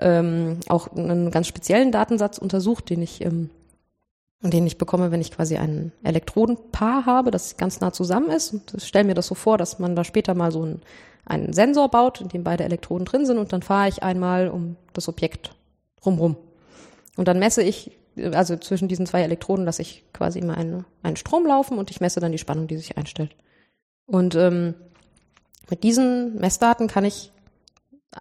ähm, 0.00 0.60
auch 0.68 0.92
einen 0.96 1.30
ganz 1.30 1.46
speziellen 1.46 1.92
Datensatz 1.92 2.38
untersucht, 2.38 2.90
den 2.90 3.02
ich, 3.02 3.24
ähm, 3.24 3.50
den 4.42 4.66
ich 4.66 4.78
bekomme, 4.78 5.10
wenn 5.10 5.20
ich 5.20 5.30
quasi 5.30 5.56
ein 5.56 5.92
Elektrodenpaar 6.02 7.06
habe, 7.06 7.30
das 7.30 7.56
ganz 7.56 7.80
nah 7.80 7.92
zusammen 7.92 8.30
ist. 8.30 8.52
Und 8.52 8.74
ich 8.74 8.86
stelle 8.86 9.04
mir 9.04 9.14
das 9.14 9.26
so 9.26 9.34
vor, 9.34 9.58
dass 9.58 9.78
man 9.78 9.94
da 9.94 10.04
später 10.04 10.34
mal 10.34 10.50
so 10.50 10.62
einen, 10.62 10.82
einen 11.26 11.52
Sensor 11.52 11.88
baut, 11.90 12.20
in 12.20 12.28
dem 12.28 12.44
beide 12.44 12.64
Elektroden 12.64 13.04
drin 13.04 13.26
sind 13.26 13.38
und 13.38 13.52
dann 13.52 13.62
fahre 13.62 13.88
ich 13.88 14.02
einmal 14.02 14.48
um 14.48 14.76
das 14.94 15.08
Objekt 15.08 15.54
rumrum. 16.04 16.36
Und 17.16 17.28
dann 17.28 17.38
messe 17.38 17.62
ich 17.62 17.92
also 18.32 18.56
zwischen 18.56 18.88
diesen 18.88 19.06
zwei 19.06 19.22
Elektroden 19.22 19.64
lasse 19.64 19.82
ich 19.82 20.04
quasi 20.12 20.38
immer 20.38 20.56
eine, 20.56 20.84
einen 21.02 21.16
Strom 21.16 21.46
laufen 21.46 21.78
und 21.78 21.90
ich 21.90 22.00
messe 22.00 22.20
dann 22.20 22.32
die 22.32 22.38
Spannung, 22.38 22.66
die 22.66 22.76
sich 22.76 22.96
einstellt. 22.96 23.34
Und 24.06 24.34
ähm, 24.34 24.74
mit 25.68 25.84
diesen 25.84 26.36
Messdaten 26.36 26.88
kann 26.88 27.04
ich 27.04 27.32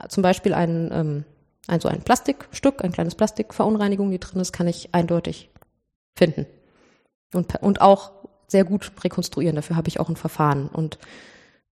zum 0.07 0.21
Beispiel 0.21 0.53
ein, 0.53 0.91
ähm, 0.93 1.25
ein 1.69 1.79
so 1.79 1.88
ein 1.88 2.01
Plastikstück, 2.01 2.83
ein 2.83 2.91
kleines 2.91 3.15
Plastikverunreinigung, 3.15 4.11
die 4.11 4.19
drin 4.19 4.41
ist, 4.41 4.51
kann 4.51 4.67
ich 4.67 4.89
eindeutig 4.93 5.49
finden. 6.15 6.45
Und, 7.33 7.61
und 7.61 7.81
auch 7.81 8.11
sehr 8.47 8.63
gut 8.63 8.91
rekonstruieren. 9.03 9.55
Dafür 9.55 9.75
habe 9.75 9.88
ich 9.88 9.99
auch 9.99 10.09
ein 10.09 10.15
Verfahren. 10.15 10.67
Und 10.67 10.97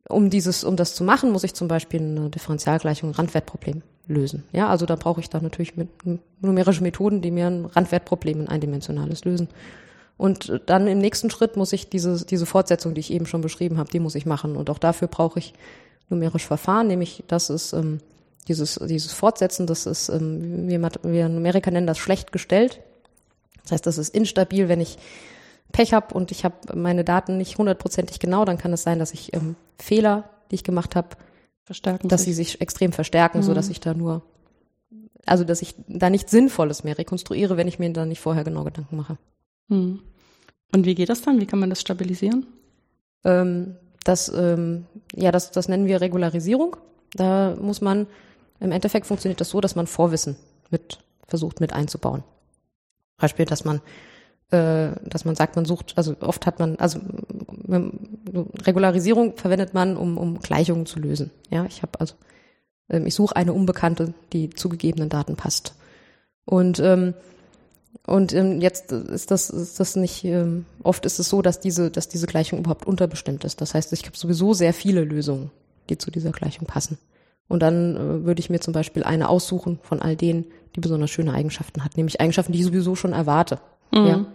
um 0.08 0.30
dieses, 0.30 0.64
um 0.64 0.76
das 0.76 0.94
zu 0.94 1.04
machen, 1.04 1.32
muss 1.32 1.44
ich 1.44 1.54
zum 1.54 1.68
Beispiel 1.68 2.00
eine 2.00 2.30
Differentialgleichung, 2.30 3.10
ein 3.10 3.14
Randwertproblem 3.14 3.82
lösen. 4.06 4.44
Ja, 4.52 4.68
also 4.68 4.86
da 4.86 4.94
brauche 4.94 5.20
ich 5.20 5.30
dann 5.30 5.42
natürlich 5.42 5.76
mit 5.76 5.88
numerische 6.40 6.82
Methoden, 6.82 7.22
die 7.22 7.30
mir 7.30 7.46
ein 7.46 7.64
Randwertproblem, 7.64 8.42
ein 8.42 8.48
eindimensionales 8.48 9.24
lösen. 9.24 9.48
Und 10.16 10.62
dann 10.66 10.86
im 10.86 10.98
nächsten 10.98 11.30
Schritt 11.30 11.56
muss 11.56 11.72
ich 11.72 11.88
diese, 11.88 12.24
diese 12.24 12.46
Fortsetzung, 12.46 12.94
die 12.94 13.00
ich 13.00 13.12
eben 13.12 13.26
schon 13.26 13.40
beschrieben 13.42 13.78
habe, 13.78 13.90
die 13.90 14.00
muss 14.00 14.14
ich 14.14 14.26
machen. 14.26 14.56
Und 14.56 14.70
auch 14.70 14.78
dafür 14.78 15.08
brauche 15.08 15.38
ich 15.38 15.54
numerische 16.08 16.46
Verfahren, 16.46 16.86
nämlich 16.86 17.24
das 17.26 17.50
ist 17.50 17.74
dieses, 18.48 18.74
dieses 18.74 19.12
Fortsetzen, 19.12 19.66
das 19.66 19.86
ist, 19.86 20.08
ähm, 20.08 20.68
wir, 20.68 20.80
wir 21.02 21.28
Numeriker 21.28 21.70
nennen 21.70 21.86
das 21.86 21.98
schlecht 21.98 22.32
gestellt. 22.32 22.80
Das 23.62 23.72
heißt, 23.72 23.86
das 23.86 23.98
ist 23.98 24.14
instabil, 24.14 24.68
wenn 24.68 24.80
ich 24.80 24.98
Pech 25.72 25.92
habe 25.92 26.14
und 26.14 26.30
ich 26.30 26.44
habe 26.44 26.54
meine 26.74 27.04
Daten 27.04 27.36
nicht 27.36 27.58
hundertprozentig 27.58 28.20
genau, 28.20 28.44
dann 28.44 28.58
kann 28.58 28.72
es 28.72 28.82
sein, 28.82 28.98
dass 28.98 29.12
ich 29.12 29.34
ähm, 29.34 29.56
Fehler, 29.78 30.30
die 30.50 30.54
ich 30.56 30.64
gemacht 30.64 30.94
habe, 30.94 31.08
verstärken, 31.64 32.08
dass 32.08 32.22
sich. 32.22 32.36
sie 32.36 32.44
sich 32.44 32.60
extrem 32.60 32.92
verstärken, 32.92 33.38
mhm. 33.38 33.42
so 33.42 33.54
dass 33.54 33.68
ich 33.68 33.80
da 33.80 33.92
nur, 33.92 34.22
also 35.26 35.42
dass 35.42 35.62
ich 35.62 35.74
da 35.88 36.08
nichts 36.08 36.30
Sinnvolles 36.30 36.84
mehr 36.84 36.96
rekonstruiere, 36.96 37.56
wenn 37.56 37.68
ich 37.68 37.80
mir 37.80 37.92
da 37.92 38.06
nicht 38.06 38.20
vorher 38.20 38.44
genau 38.44 38.62
Gedanken 38.64 38.96
mache. 38.96 39.18
Mhm. 39.68 40.00
Und 40.72 40.86
wie 40.86 40.94
geht 40.94 41.08
das 41.08 41.22
dann? 41.22 41.40
Wie 41.40 41.46
kann 41.46 41.58
man 41.58 41.70
das 41.70 41.80
stabilisieren? 41.80 42.46
Ähm, 43.24 43.76
das, 44.04 44.32
ähm, 44.34 44.86
ja, 45.14 45.32
das, 45.32 45.50
das 45.50 45.68
nennen 45.68 45.86
wir 45.86 46.00
Regularisierung. 46.00 46.76
Da 47.12 47.56
muss 47.60 47.80
man, 47.80 48.06
im 48.60 48.72
Endeffekt 48.72 49.06
funktioniert 49.06 49.40
das 49.40 49.50
so, 49.50 49.60
dass 49.60 49.76
man 49.76 49.86
Vorwissen 49.86 50.36
mit 50.70 50.98
versucht 51.26 51.60
mit 51.60 51.72
einzubauen. 51.72 52.22
Beispiel, 53.18 53.46
dass 53.46 53.64
man 53.64 53.80
äh, 54.50 54.92
dass 55.04 55.24
man 55.24 55.34
sagt, 55.34 55.56
man 55.56 55.64
sucht, 55.64 55.94
also 55.96 56.14
oft 56.20 56.46
hat 56.46 56.60
man, 56.60 56.76
also 56.76 57.00
Regularisierung 58.64 59.36
verwendet 59.36 59.74
man, 59.74 59.96
um, 59.96 60.18
um 60.18 60.38
Gleichungen 60.38 60.86
zu 60.86 61.00
lösen. 61.00 61.32
Ja, 61.50 61.64
ich 61.64 61.82
habe 61.82 61.98
also, 61.98 62.14
ähm, 62.88 63.06
ich 63.06 63.14
suche 63.14 63.34
eine 63.34 63.52
Unbekannte, 63.52 64.14
die 64.32 64.50
zu 64.50 64.68
gegebenen 64.68 65.08
Daten 65.08 65.34
passt. 65.34 65.74
Und 66.44 66.78
ähm, 66.78 67.14
und 68.06 68.32
ähm, 68.34 68.60
jetzt 68.60 68.92
ist 68.92 69.32
das, 69.32 69.50
ist 69.50 69.80
das 69.80 69.96
nicht, 69.96 70.22
ähm, 70.24 70.66
oft 70.84 71.04
ist 71.06 71.18
es 71.18 71.28
so, 71.28 71.42
dass 71.42 71.58
diese, 71.58 71.90
dass 71.90 72.08
diese 72.08 72.26
Gleichung 72.26 72.60
überhaupt 72.60 72.86
unterbestimmt 72.86 73.44
ist. 73.44 73.60
Das 73.60 73.74
heißt, 73.74 73.92
ich 73.92 74.04
habe 74.04 74.16
sowieso 74.16 74.54
sehr 74.54 74.72
viele 74.72 75.02
Lösungen, 75.02 75.50
die 75.88 75.98
zu 75.98 76.12
dieser 76.12 76.30
Gleichung 76.30 76.66
passen. 76.66 76.98
Und 77.48 77.60
dann 77.60 77.96
äh, 77.96 78.24
würde 78.24 78.40
ich 78.40 78.50
mir 78.50 78.60
zum 78.60 78.72
Beispiel 78.72 79.04
eine 79.04 79.28
aussuchen 79.28 79.78
von 79.82 80.02
all 80.02 80.16
denen, 80.16 80.46
die 80.74 80.80
besonders 80.80 81.10
schöne 81.10 81.32
Eigenschaften 81.32 81.84
hat, 81.84 81.96
nämlich 81.96 82.20
Eigenschaften, 82.20 82.52
die 82.52 82.58
ich 82.58 82.64
sowieso 82.64 82.94
schon 82.94 83.12
erwarte. 83.12 83.60
Mhm. 83.92 84.06
Ja? 84.06 84.26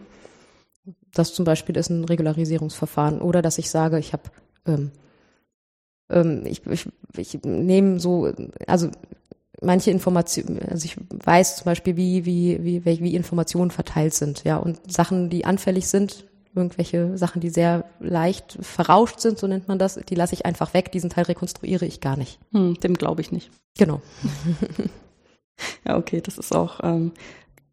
Das 1.13 1.34
zum 1.34 1.46
Beispiel 1.46 1.75
ist 1.77 1.89
ein 1.89 2.06
Regularisierungsverfahren. 2.06 3.22
Oder 3.22 3.41
dass 3.41 3.58
ich 3.58 3.70
sage, 3.70 4.00
ich 4.00 4.13
habe, 4.13 4.24
ähm, 4.65 4.91
ähm, 6.10 6.44
ich, 6.46 6.65
ich, 6.68 6.88
ich 7.18 7.44
nehme 7.44 8.00
so, 8.00 8.32
also 8.65 8.89
manche 9.62 9.91
Informationen, 9.91 10.60
also 10.70 10.86
ich 10.86 10.96
weiß 11.10 11.58
zum 11.58 11.65
Beispiel, 11.65 11.98
wie, 11.98 12.25
wie, 12.25 12.63
wie, 12.63 12.86
wie 12.86 13.15
Informationen 13.15 13.72
verteilt 13.72 14.13
sind, 14.13 14.44
ja, 14.44 14.58
und 14.58 14.91
Sachen, 14.91 15.30
die 15.30 15.46
anfällig 15.46 15.88
sind, 15.88 16.25
irgendwelche 16.53 17.17
Sachen, 17.17 17.41
die 17.41 17.50
sehr 17.50 17.86
leicht 18.00 18.58
verrauscht 18.62 19.20
sind, 19.20 19.39
so 19.39 19.48
nennt 19.48 19.67
man 19.67 19.79
das, 19.79 19.96
die 19.96 20.15
lasse 20.15 20.34
ich 20.34 20.46
einfach 20.46 20.74
weg, 20.74 20.91
diesen 20.91 21.10
Teil 21.10 21.25
rekonstruiere 21.25 21.86
ich 21.86 22.01
gar 22.01 22.17
nicht. 22.17 22.39
Hm, 22.51 22.75
dem 22.75 22.96
glaube 22.96 23.22
ich 23.22 23.31
nicht. 23.31 23.51
Genau. 23.78 24.02
ja, 25.86 25.97
okay, 25.97 26.21
das 26.21 26.38
ist 26.38 26.54
auch 26.54 26.80
ähm, 26.84 27.13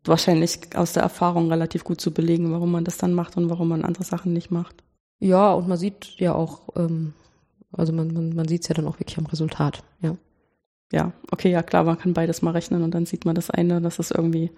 wahrscheinlich 0.05 0.61
aus 0.75 0.93
der 0.93 1.03
Erfahrung 1.03 1.51
relativ 1.51 1.85
gut 1.85 2.01
zu 2.01 2.13
belegen, 2.13 2.53
warum 2.53 2.71
man 2.71 2.85
das 2.85 2.99
dann 2.99 3.15
macht 3.15 3.37
und 3.37 3.51
warum 3.51 3.69
man 3.69 3.85
andere 3.85 4.05
Sachen 4.05 4.33
nicht 4.33 4.51
macht. 4.51 4.83
Ja, 5.21 5.53
und 5.53 5.69
man 5.69 5.79
sieht 5.79 6.15
ja 6.19 6.35
auch, 6.35 6.63
ähm, 6.77 7.15
also 7.73 7.93
man, 7.93 8.13
man, 8.13 8.35
man 8.35 8.49
sieht 8.49 8.63
es 8.63 8.69
ja 8.69 8.75
dann 8.75 8.87
auch 8.87 9.01
wirklich 9.01 9.19
am 9.19 9.27
Resultat, 9.27 9.83
ja. 10.01 10.17
Ja, 10.91 11.13
okay, 11.31 11.51
ja 11.51 11.63
klar, 11.63 11.85
man 11.85 11.99
kann 11.99 12.15
beides 12.15 12.41
mal 12.41 12.53
rechnen 12.53 12.83
und 12.83 12.93
dann 12.93 13.05
sieht 13.05 13.27
man 13.27 13.35
das 13.35 13.51
eine, 13.51 13.83
das 13.83 13.99
ist 13.99 14.11
irgendwie 14.11 14.51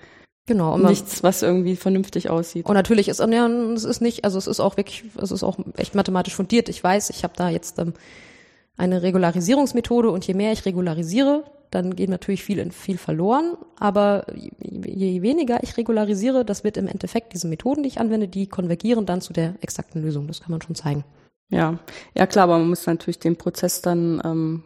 Genau. 0.46 0.74
Und 0.74 0.84
Nichts, 0.84 1.22
was 1.22 1.42
irgendwie 1.42 1.76
vernünftig 1.76 2.28
aussieht. 2.30 2.66
Und 2.66 2.74
natürlich 2.74 3.08
ist, 3.08 3.20
ja, 3.20 3.46
es 3.46 3.84
ist 3.84 4.00
nicht, 4.00 4.24
also 4.24 4.38
es 4.38 4.46
ist 4.46 4.60
auch 4.60 4.76
wirklich, 4.76 5.04
es 5.20 5.30
ist 5.30 5.42
auch 5.42 5.58
echt 5.76 5.94
mathematisch 5.94 6.34
fundiert. 6.34 6.68
Ich 6.68 6.82
weiß, 6.82 7.10
ich 7.10 7.22
habe 7.22 7.34
da 7.36 7.48
jetzt 7.48 7.78
ähm, 7.78 7.94
eine 8.76 9.02
Regularisierungsmethode 9.02 10.10
und 10.10 10.26
je 10.26 10.34
mehr 10.34 10.52
ich 10.52 10.64
regularisiere, 10.64 11.44
dann 11.70 11.94
geht 11.94 12.08
natürlich 12.08 12.42
viel, 12.42 12.70
viel 12.72 12.98
verloren. 12.98 13.56
Aber 13.78 14.26
je 14.58 15.22
weniger 15.22 15.62
ich 15.62 15.76
regularisiere, 15.76 16.44
das 16.44 16.64
wird 16.64 16.76
im 16.76 16.88
Endeffekt 16.88 17.32
diese 17.32 17.46
Methoden, 17.46 17.82
die 17.82 17.88
ich 17.88 18.00
anwende, 18.00 18.26
die 18.26 18.48
konvergieren 18.48 19.06
dann 19.06 19.20
zu 19.20 19.32
der 19.32 19.54
exakten 19.60 20.02
Lösung. 20.02 20.26
Das 20.26 20.40
kann 20.40 20.50
man 20.50 20.62
schon 20.62 20.74
zeigen. 20.74 21.04
Ja, 21.50 21.78
ja 22.14 22.26
klar, 22.26 22.44
aber 22.44 22.58
man 22.58 22.68
muss 22.70 22.86
natürlich 22.86 23.18
den 23.18 23.36
Prozess 23.36 23.82
dann 23.82 24.20
ähm, 24.24 24.62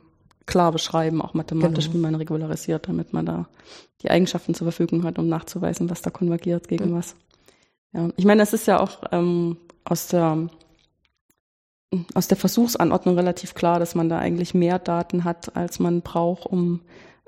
klar 0.47 0.73
beschreiben, 0.73 1.23
auch 1.23 1.35
mathematisch, 1.35 1.87
genau. 1.87 1.95
wie 1.95 2.03
man 2.03 2.15
regularisiert, 2.15 2.89
damit 2.89 3.13
man 3.13 3.27
da 3.27 3.49
die 4.03 4.11
Eigenschaften 4.11 4.55
zur 4.55 4.67
Verfügung 4.67 5.05
hat, 5.05 5.19
um 5.19 5.29
nachzuweisen, 5.29 5.91
was 5.91 6.03
da 6.03 6.11
konvergiert 6.11 6.69
gegen 6.69 6.91
mhm. 6.91 6.97
was. 6.97 7.17
Ja, 7.93 8.09
ich 8.17 8.25
meine, 8.25 8.43
das 8.43 8.53
ist 8.53 8.67
ja 8.67 8.81
auch 8.81 9.03
ähm, 9.13 9.57
aus 9.85 10.09
der 10.09 10.49
aus 12.15 12.27
der 12.27 12.37
Versuchsanordnung 12.37 13.15
relativ 13.15 13.55
klar, 13.55 13.79
dass 13.79 13.95
man 13.95 14.09
da 14.09 14.19
eigentlich 14.19 14.53
mehr 14.53 14.81
Daten 14.81 15.23
hat, 15.23 15.55
als 15.55 15.79
man 15.79 16.03
braucht, 16.03 16.47
um 16.47 16.81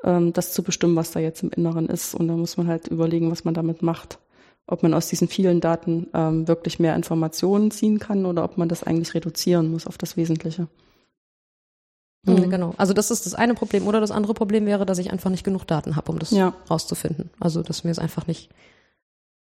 ähm, 0.02 0.32
das 0.32 0.52
zu 0.52 0.62
bestimmen, 0.62 0.96
was 0.96 1.12
da 1.12 1.20
jetzt 1.20 1.42
im 1.42 1.50
Inneren 1.50 1.86
ist. 1.86 2.14
Und 2.14 2.28
da 2.28 2.34
muss 2.34 2.56
man 2.56 2.66
halt 2.66 2.88
überlegen, 2.88 3.30
was 3.30 3.44
man 3.44 3.54
damit 3.54 3.82
macht. 3.82 4.18
Ob 4.66 4.82
man 4.82 4.94
aus 4.94 5.08
diesen 5.08 5.28
vielen 5.28 5.60
Daten 5.60 6.08
ähm, 6.12 6.48
wirklich 6.48 6.80
mehr 6.80 6.96
Informationen 6.96 7.70
ziehen 7.70 8.00
kann 8.00 8.26
oder 8.26 8.42
ob 8.42 8.58
man 8.58 8.68
das 8.68 8.82
eigentlich 8.82 9.14
reduzieren 9.14 9.70
muss 9.70 9.86
auf 9.86 9.98
das 9.98 10.16
Wesentliche. 10.16 10.66
Mhm. 12.26 12.50
Genau. 12.50 12.74
Also 12.76 12.92
das 12.92 13.10
ist 13.10 13.26
das 13.26 13.34
eine 13.34 13.54
Problem. 13.54 13.86
Oder 13.86 14.00
das 14.00 14.10
andere 14.10 14.34
Problem 14.34 14.66
wäre, 14.66 14.84
dass 14.84 14.98
ich 14.98 15.10
einfach 15.12 15.30
nicht 15.30 15.44
genug 15.44 15.66
Daten 15.66 15.96
habe, 15.96 16.10
um 16.10 16.18
das 16.18 16.30
ja. 16.30 16.54
rauszufinden. 16.70 17.30
Also 17.40 17.62
dass 17.62 17.84
mir 17.84 17.90
es 17.90 17.98
einfach 17.98 18.26
nicht, 18.26 18.50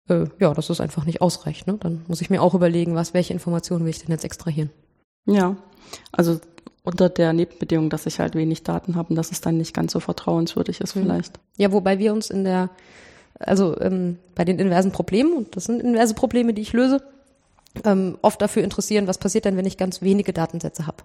äh, 0.08 0.26
ja, 0.38 0.54
dass 0.54 0.70
es 0.70 0.80
einfach 0.80 1.04
nicht 1.04 1.20
ausreicht. 1.20 1.66
Ne? 1.66 1.76
Dann 1.80 2.04
muss 2.06 2.20
ich 2.20 2.30
mir 2.30 2.42
auch 2.42 2.54
überlegen, 2.54 2.94
was, 2.94 3.14
welche 3.14 3.32
Informationen 3.32 3.84
will 3.84 3.90
ich 3.90 4.00
denn 4.00 4.10
jetzt 4.10 4.24
extrahieren. 4.24 4.70
Ja, 5.26 5.56
also 6.12 6.40
unter 6.84 7.08
der 7.08 7.32
Nebenbedingung, 7.32 7.90
dass 7.90 8.06
ich 8.06 8.18
halt 8.18 8.34
wenig 8.34 8.62
Daten 8.62 8.94
habe 8.94 9.10
und 9.10 9.16
dass 9.16 9.30
es 9.30 9.40
dann 9.40 9.58
nicht 9.58 9.74
ganz 9.74 9.92
so 9.92 10.00
vertrauenswürdig 10.00 10.80
ist 10.80 10.96
mhm. 10.96 11.02
vielleicht. 11.02 11.38
Ja, 11.56 11.72
wobei 11.72 11.98
wir 11.98 12.12
uns 12.12 12.30
in 12.30 12.44
der, 12.44 12.70
also 13.38 13.78
ähm, 13.80 14.18
bei 14.34 14.44
den 14.44 14.58
inversen 14.58 14.92
Problemen, 14.92 15.34
und 15.34 15.56
das 15.56 15.64
sind 15.64 15.82
inverse 15.82 16.14
Probleme, 16.14 16.54
die 16.54 16.62
ich 16.62 16.72
löse, 16.72 17.02
ähm, 17.84 18.16
oft 18.22 18.40
dafür 18.40 18.64
interessieren, 18.64 19.06
was 19.06 19.18
passiert 19.18 19.44
denn, 19.44 19.56
wenn 19.56 19.66
ich 19.66 19.76
ganz 19.76 20.00
wenige 20.00 20.32
Datensätze 20.32 20.86
habe 20.86 21.04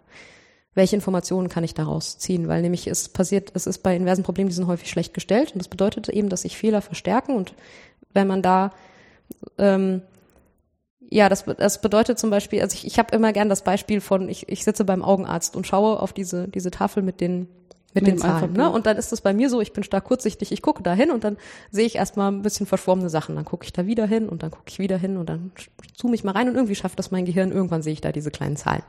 welche 0.75 0.95
Informationen 0.95 1.49
kann 1.49 1.63
ich 1.63 1.73
daraus 1.73 2.17
ziehen? 2.17 2.47
Weil 2.47 2.61
nämlich 2.61 2.87
es 2.87 3.09
passiert, 3.09 3.51
es 3.53 3.67
ist 3.67 3.83
bei 3.83 3.95
inversen 3.95 4.23
Problemen, 4.23 4.49
die 4.49 4.55
sind 4.55 4.67
häufig 4.67 4.89
schlecht 4.89 5.13
gestellt 5.13 5.51
und 5.53 5.59
das 5.59 5.67
bedeutet 5.67 6.09
eben, 6.09 6.29
dass 6.29 6.41
sich 6.41 6.57
Fehler 6.57 6.81
verstärken 6.81 7.35
und 7.35 7.53
wenn 8.13 8.27
man 8.27 8.41
da 8.41 8.71
ähm, 9.57 10.01
ja, 11.13 11.29
das, 11.29 11.45
das 11.45 11.79
bedeutet 11.79 12.17
zum 12.17 12.31
Beispiel, 12.31 12.61
also 12.61 12.73
ich, 12.73 12.87
ich 12.87 12.97
habe 12.97 13.15
immer 13.15 13.33
gern 13.33 13.47
das 13.47 13.63
Beispiel 13.63 14.01
von, 14.01 14.29
ich, 14.29 14.49
ich 14.49 14.63
sitze 14.63 14.83
beim 14.83 15.03
Augenarzt 15.03 15.55
und 15.55 15.67
schaue 15.67 15.99
auf 15.99 16.11
diese, 16.11 16.47
diese 16.47 16.71
Tafel 16.71 17.03
mit 17.03 17.21
den, 17.21 17.47
mit, 17.93 18.03
mit 18.03 18.07
den 18.07 18.17
Zahlen. 18.17 18.53
Ne? 18.53 18.67
Und 18.67 18.87
dann 18.87 18.97
ist 18.97 19.11
das 19.11 19.21
bei 19.21 19.31
mir 19.31 19.49
so, 19.49 19.61
ich 19.61 19.73
bin 19.73 19.83
stark 19.83 20.05
kurzsichtig, 20.05 20.51
ich 20.51 20.63
gucke 20.63 20.81
da 20.81 20.93
hin 20.93 21.11
und 21.11 21.23
dann 21.23 21.37
sehe 21.69 21.85
ich 21.85 21.97
erstmal 21.97 22.31
ein 22.31 22.41
bisschen 22.41 22.65
verschwommene 22.65 23.09
Sachen. 23.09 23.35
Dann 23.35 23.45
gucke 23.45 23.63
ich 23.63 23.73
da 23.73 23.85
wieder 23.85 24.07
hin 24.07 24.27
und 24.27 24.41
dann 24.41 24.49
gucke 24.49 24.65
ich 24.67 24.79
wieder 24.79 24.97
hin 24.97 25.17
und 25.17 25.29
dann 25.29 25.51
zoome 25.95 26.15
ich 26.15 26.23
mal 26.23 26.31
rein 26.31 26.49
und 26.49 26.55
irgendwie 26.55 26.75
schafft 26.75 26.97
das 26.97 27.11
mein 27.11 27.25
Gehirn, 27.25 27.51
irgendwann 27.51 27.83
sehe 27.83 27.93
ich 27.93 28.01
da 28.01 28.11
diese 28.11 28.31
kleinen 28.31 28.57
Zahlen. 28.57 28.83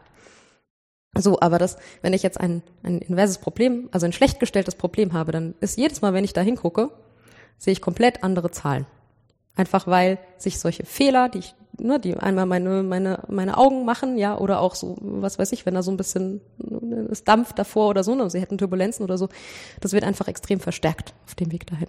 So, 1.17 1.41
aber 1.41 1.59
das, 1.59 1.77
wenn 2.03 2.13
ich 2.13 2.23
jetzt 2.23 2.41
ein, 2.41 2.63
ein 2.83 2.99
inverses 2.99 3.39
Problem, 3.39 3.89
also 3.93 4.07
ein 4.07 4.13
schlecht 4.13 4.41
gestelltes 4.41 4.75
Problem 4.75 5.13
habe, 5.13 5.33
dann 5.33 5.55
ist 5.61 5.79
jedes 5.79 6.03
Mal, 6.03 6.13
wenn 6.13 6.25
ich 6.25 6.33
da 6.33 6.41
hingucke, 6.41 6.91
sehe 7.59 7.73
ich 7.73 7.81
komplett 7.81 8.25
andere 8.25 8.51
Zahlen. 8.51 8.87
Einfach 9.57 9.87
weil 9.87 10.19
sich 10.37 10.59
solche 10.59 10.85
Fehler, 10.85 11.29
die 11.29 11.39
ich, 11.39 11.55
ne, 11.79 12.01
die 12.01 12.17
einmal 12.17 12.47
meine, 12.47 12.83
meine, 12.83 13.23
meine 13.29 13.57
Augen 13.57 13.85
machen, 13.85 14.19
ja, 14.19 14.37
oder 14.37 14.61
auch 14.61 14.75
so, 14.75 14.97
was 15.01 15.39
weiß 15.39 15.53
ich, 15.53 15.65
wenn 15.65 15.75
da 15.75 15.83
so 15.83 15.93
ein 15.93 15.97
bisschen, 15.97 16.41
es 17.11 17.23
dampft 17.23 17.59
davor 17.59 17.91
oder 17.91 18.03
so, 18.03 18.17
ne, 18.17 18.29
sie 18.29 18.41
hätten 18.41 18.59
Turbulenzen 18.59 19.05
oder 19.05 19.17
so, 19.17 19.29
das 19.81 19.93
wird 19.93 20.03
einfach 20.03 20.27
extrem 20.27 20.59
verstärkt 20.59 21.15
auf 21.27 21.37
dem 21.37 21.53
Weg 21.53 21.69
dahin. 21.69 21.89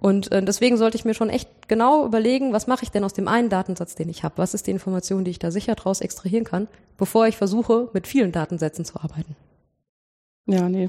Und 0.00 0.32
äh, 0.32 0.42
deswegen 0.42 0.76
sollte 0.76 0.96
ich 0.96 1.04
mir 1.04 1.14
schon 1.14 1.30
echt 1.30 1.68
genau 1.68 2.06
überlegen, 2.06 2.52
was 2.52 2.66
mache 2.66 2.84
ich 2.84 2.90
denn 2.90 3.04
aus 3.04 3.12
dem 3.12 3.28
einen 3.28 3.50
Datensatz, 3.50 3.94
den 3.94 4.08
ich 4.08 4.24
habe? 4.24 4.38
Was 4.38 4.54
ist 4.54 4.66
die 4.66 4.70
Information, 4.70 5.24
die 5.24 5.30
ich 5.30 5.38
da 5.38 5.50
sicher 5.50 5.74
draus 5.74 6.00
extrahieren 6.00 6.44
kann, 6.44 6.68
bevor 6.96 7.26
ich 7.26 7.36
versuche, 7.36 7.88
mit 7.92 8.06
vielen 8.06 8.32
Datensätzen 8.32 8.84
zu 8.84 8.98
arbeiten? 8.98 9.36
Ja, 10.46 10.68
nee. 10.68 10.88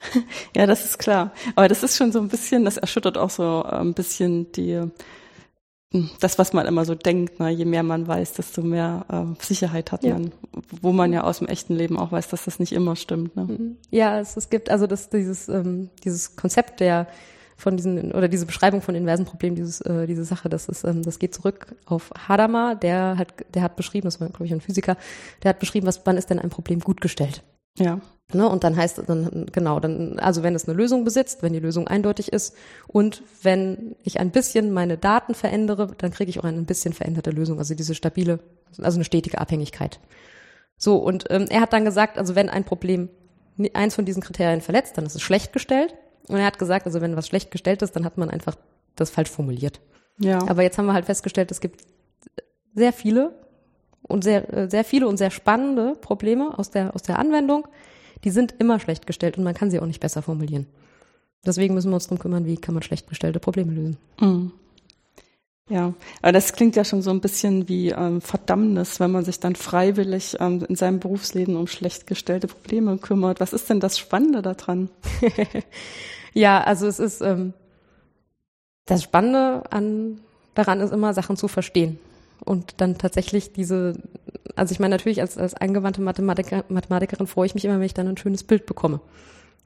ja, 0.56 0.66
das 0.66 0.84
ist 0.84 0.98
klar. 0.98 1.32
Aber 1.56 1.68
das 1.68 1.82
ist 1.82 1.96
schon 1.96 2.12
so 2.12 2.20
ein 2.20 2.28
bisschen, 2.28 2.64
das 2.64 2.76
erschüttert 2.76 3.18
auch 3.18 3.30
so 3.30 3.64
äh, 3.66 3.76
ein 3.76 3.94
bisschen 3.94 4.50
die 4.52 4.88
das, 6.20 6.38
was 6.38 6.52
man 6.52 6.66
immer 6.66 6.84
so 6.84 6.94
denkt, 6.94 7.40
ne? 7.40 7.50
je 7.50 7.64
mehr 7.64 7.82
man 7.82 8.06
weiß, 8.06 8.34
desto 8.34 8.62
mehr 8.62 9.04
äh, 9.08 9.44
Sicherheit 9.44 9.90
hat 9.90 10.04
ja. 10.04 10.14
man, 10.14 10.32
wo 10.80 10.92
man 10.92 11.12
ja 11.12 11.24
aus 11.24 11.38
dem 11.38 11.48
echten 11.48 11.74
Leben 11.74 11.98
auch 11.98 12.12
weiß, 12.12 12.28
dass 12.28 12.44
das 12.44 12.60
nicht 12.60 12.72
immer 12.72 12.94
stimmt. 12.94 13.34
Ne? 13.34 13.44
Mhm. 13.44 13.76
Ja, 13.90 14.20
es, 14.20 14.36
es 14.36 14.50
gibt 14.50 14.70
also 14.70 14.86
das, 14.86 15.10
dieses, 15.10 15.48
ähm, 15.48 15.90
dieses 16.04 16.36
Konzept 16.36 16.78
der 16.78 17.08
von 17.60 17.76
diesen 17.76 18.12
oder 18.12 18.28
diese 18.28 18.46
Beschreibung 18.46 18.82
von 18.82 18.94
inversen 18.94 19.26
Problemen, 19.26 19.56
dieses, 19.56 19.80
äh, 19.82 20.06
diese 20.06 20.24
Sache, 20.24 20.48
das 20.48 20.68
ist, 20.68 20.84
ähm, 20.84 21.02
das 21.02 21.18
geht 21.18 21.34
zurück 21.34 21.74
auf 21.86 22.10
Hadamar, 22.28 22.74
der 22.74 23.16
hat, 23.18 23.34
der 23.54 23.62
hat 23.62 23.76
beschrieben, 23.76 24.06
das 24.06 24.20
war 24.20 24.28
glaube 24.28 24.46
ich 24.46 24.52
ein 24.52 24.60
Physiker, 24.60 24.96
der 25.42 25.50
hat 25.50 25.58
beschrieben, 25.58 25.86
was 25.86 26.00
wann 26.04 26.16
ist 26.16 26.30
denn 26.30 26.38
ein 26.38 26.50
Problem 26.50 26.80
gut 26.80 27.00
gestellt? 27.00 27.42
Ja. 27.78 28.00
Ne, 28.32 28.48
und 28.48 28.62
dann 28.62 28.76
heißt 28.76 29.02
dann 29.08 29.46
genau, 29.50 29.80
dann 29.80 30.18
also 30.20 30.44
wenn 30.44 30.54
es 30.54 30.68
eine 30.68 30.76
Lösung 30.76 31.04
besitzt, 31.04 31.42
wenn 31.42 31.52
die 31.52 31.58
Lösung 31.58 31.88
eindeutig 31.88 32.32
ist 32.32 32.54
und 32.86 33.22
wenn 33.42 33.96
ich 34.04 34.20
ein 34.20 34.30
bisschen 34.30 34.72
meine 34.72 34.96
Daten 34.96 35.34
verändere, 35.34 35.92
dann 35.98 36.12
kriege 36.12 36.30
ich 36.30 36.38
auch 36.38 36.44
eine 36.44 36.58
ein 36.58 36.66
bisschen 36.66 36.92
veränderte 36.92 37.30
Lösung, 37.30 37.58
also 37.58 37.74
diese 37.74 37.94
stabile, 37.94 38.38
also 38.80 38.96
eine 38.96 39.04
stetige 39.04 39.38
Abhängigkeit. 39.38 39.98
So 40.76 40.96
und 40.96 41.24
ähm, 41.30 41.46
er 41.50 41.60
hat 41.60 41.72
dann 41.72 41.84
gesagt, 41.84 42.18
also 42.18 42.36
wenn 42.36 42.48
ein 42.48 42.64
Problem 42.64 43.08
eins 43.74 43.94
von 43.94 44.04
diesen 44.04 44.22
Kriterien 44.22 44.60
verletzt, 44.60 44.96
dann 44.96 45.06
ist 45.06 45.16
es 45.16 45.22
schlecht 45.22 45.52
gestellt. 45.52 45.94
Und 46.28 46.36
er 46.36 46.46
hat 46.46 46.58
gesagt, 46.58 46.86
also 46.86 47.00
wenn 47.00 47.16
was 47.16 47.26
schlecht 47.26 47.50
gestellt 47.50 47.82
ist, 47.82 47.96
dann 47.96 48.04
hat 48.04 48.18
man 48.18 48.30
einfach 48.30 48.56
das 48.96 49.10
falsch 49.10 49.30
formuliert. 49.30 49.80
Ja. 50.18 50.38
Aber 50.48 50.62
jetzt 50.62 50.78
haben 50.78 50.86
wir 50.86 50.94
halt 50.94 51.06
festgestellt, 51.06 51.50
es 51.50 51.60
gibt 51.60 51.82
sehr 52.74 52.92
viele 52.92 53.32
und 54.02 54.22
sehr, 54.24 54.52
äh, 54.52 54.70
sehr 54.70 54.84
viele 54.84 55.08
und 55.08 55.16
sehr 55.16 55.30
spannende 55.30 55.94
Probleme 56.00 56.58
aus 56.58 56.70
der, 56.70 56.94
aus 56.94 57.02
der 57.02 57.18
Anwendung. 57.18 57.66
Die 58.24 58.30
sind 58.30 58.54
immer 58.58 58.78
schlecht 58.78 59.06
gestellt 59.06 59.38
und 59.38 59.44
man 59.44 59.54
kann 59.54 59.70
sie 59.70 59.80
auch 59.80 59.86
nicht 59.86 60.00
besser 60.00 60.22
formulieren. 60.22 60.66
Deswegen 61.44 61.74
müssen 61.74 61.90
wir 61.90 61.94
uns 61.94 62.04
darum 62.04 62.18
kümmern, 62.18 62.44
wie 62.44 62.56
kann 62.56 62.74
man 62.74 62.82
schlecht 62.82 63.08
gestellte 63.08 63.40
Probleme 63.40 63.72
lösen. 63.72 63.96
Mhm. 64.20 64.52
Ja, 65.68 65.94
aber 66.20 66.32
das 66.32 66.52
klingt 66.52 66.74
ja 66.74 66.84
schon 66.84 67.00
so 67.00 67.10
ein 67.10 67.20
bisschen 67.20 67.68
wie 67.68 67.90
ähm, 67.90 68.20
Verdammnis, 68.20 68.98
wenn 68.98 69.12
man 69.12 69.24
sich 69.24 69.38
dann 69.38 69.54
freiwillig 69.54 70.36
ähm, 70.40 70.64
in 70.68 70.74
seinem 70.74 70.98
Berufsleben 70.98 71.54
um 71.56 71.68
schlecht 71.68 72.08
gestellte 72.08 72.48
Probleme 72.48 72.98
kümmert. 72.98 73.38
Was 73.38 73.52
ist 73.52 73.70
denn 73.70 73.78
das 73.78 73.96
Spannende 73.96 74.42
daran? 74.42 74.90
ja, 76.34 76.60
also 76.60 76.88
es 76.88 76.98
ist 76.98 77.20
ähm, 77.20 77.52
das 78.86 79.04
Spannende 79.04 79.62
an 79.70 80.20
daran 80.54 80.80
ist 80.80 80.92
immer 80.92 81.14
Sachen 81.14 81.36
zu 81.36 81.48
verstehen 81.48 81.98
und 82.44 82.80
dann 82.80 82.98
tatsächlich 82.98 83.52
diese, 83.52 83.94
also 84.56 84.72
ich 84.72 84.80
meine 84.80 84.94
natürlich 84.94 85.20
als, 85.20 85.38
als 85.38 85.54
angewandte 85.54 86.02
Mathematiker, 86.02 86.64
Mathematikerin 86.68 87.26
freue 87.26 87.46
ich 87.46 87.54
mich 87.54 87.64
immer, 87.64 87.74
wenn 87.74 87.82
ich 87.82 87.94
dann 87.94 88.08
ein 88.08 88.16
schönes 88.16 88.44
Bild 88.44 88.66
bekomme. 88.66 89.00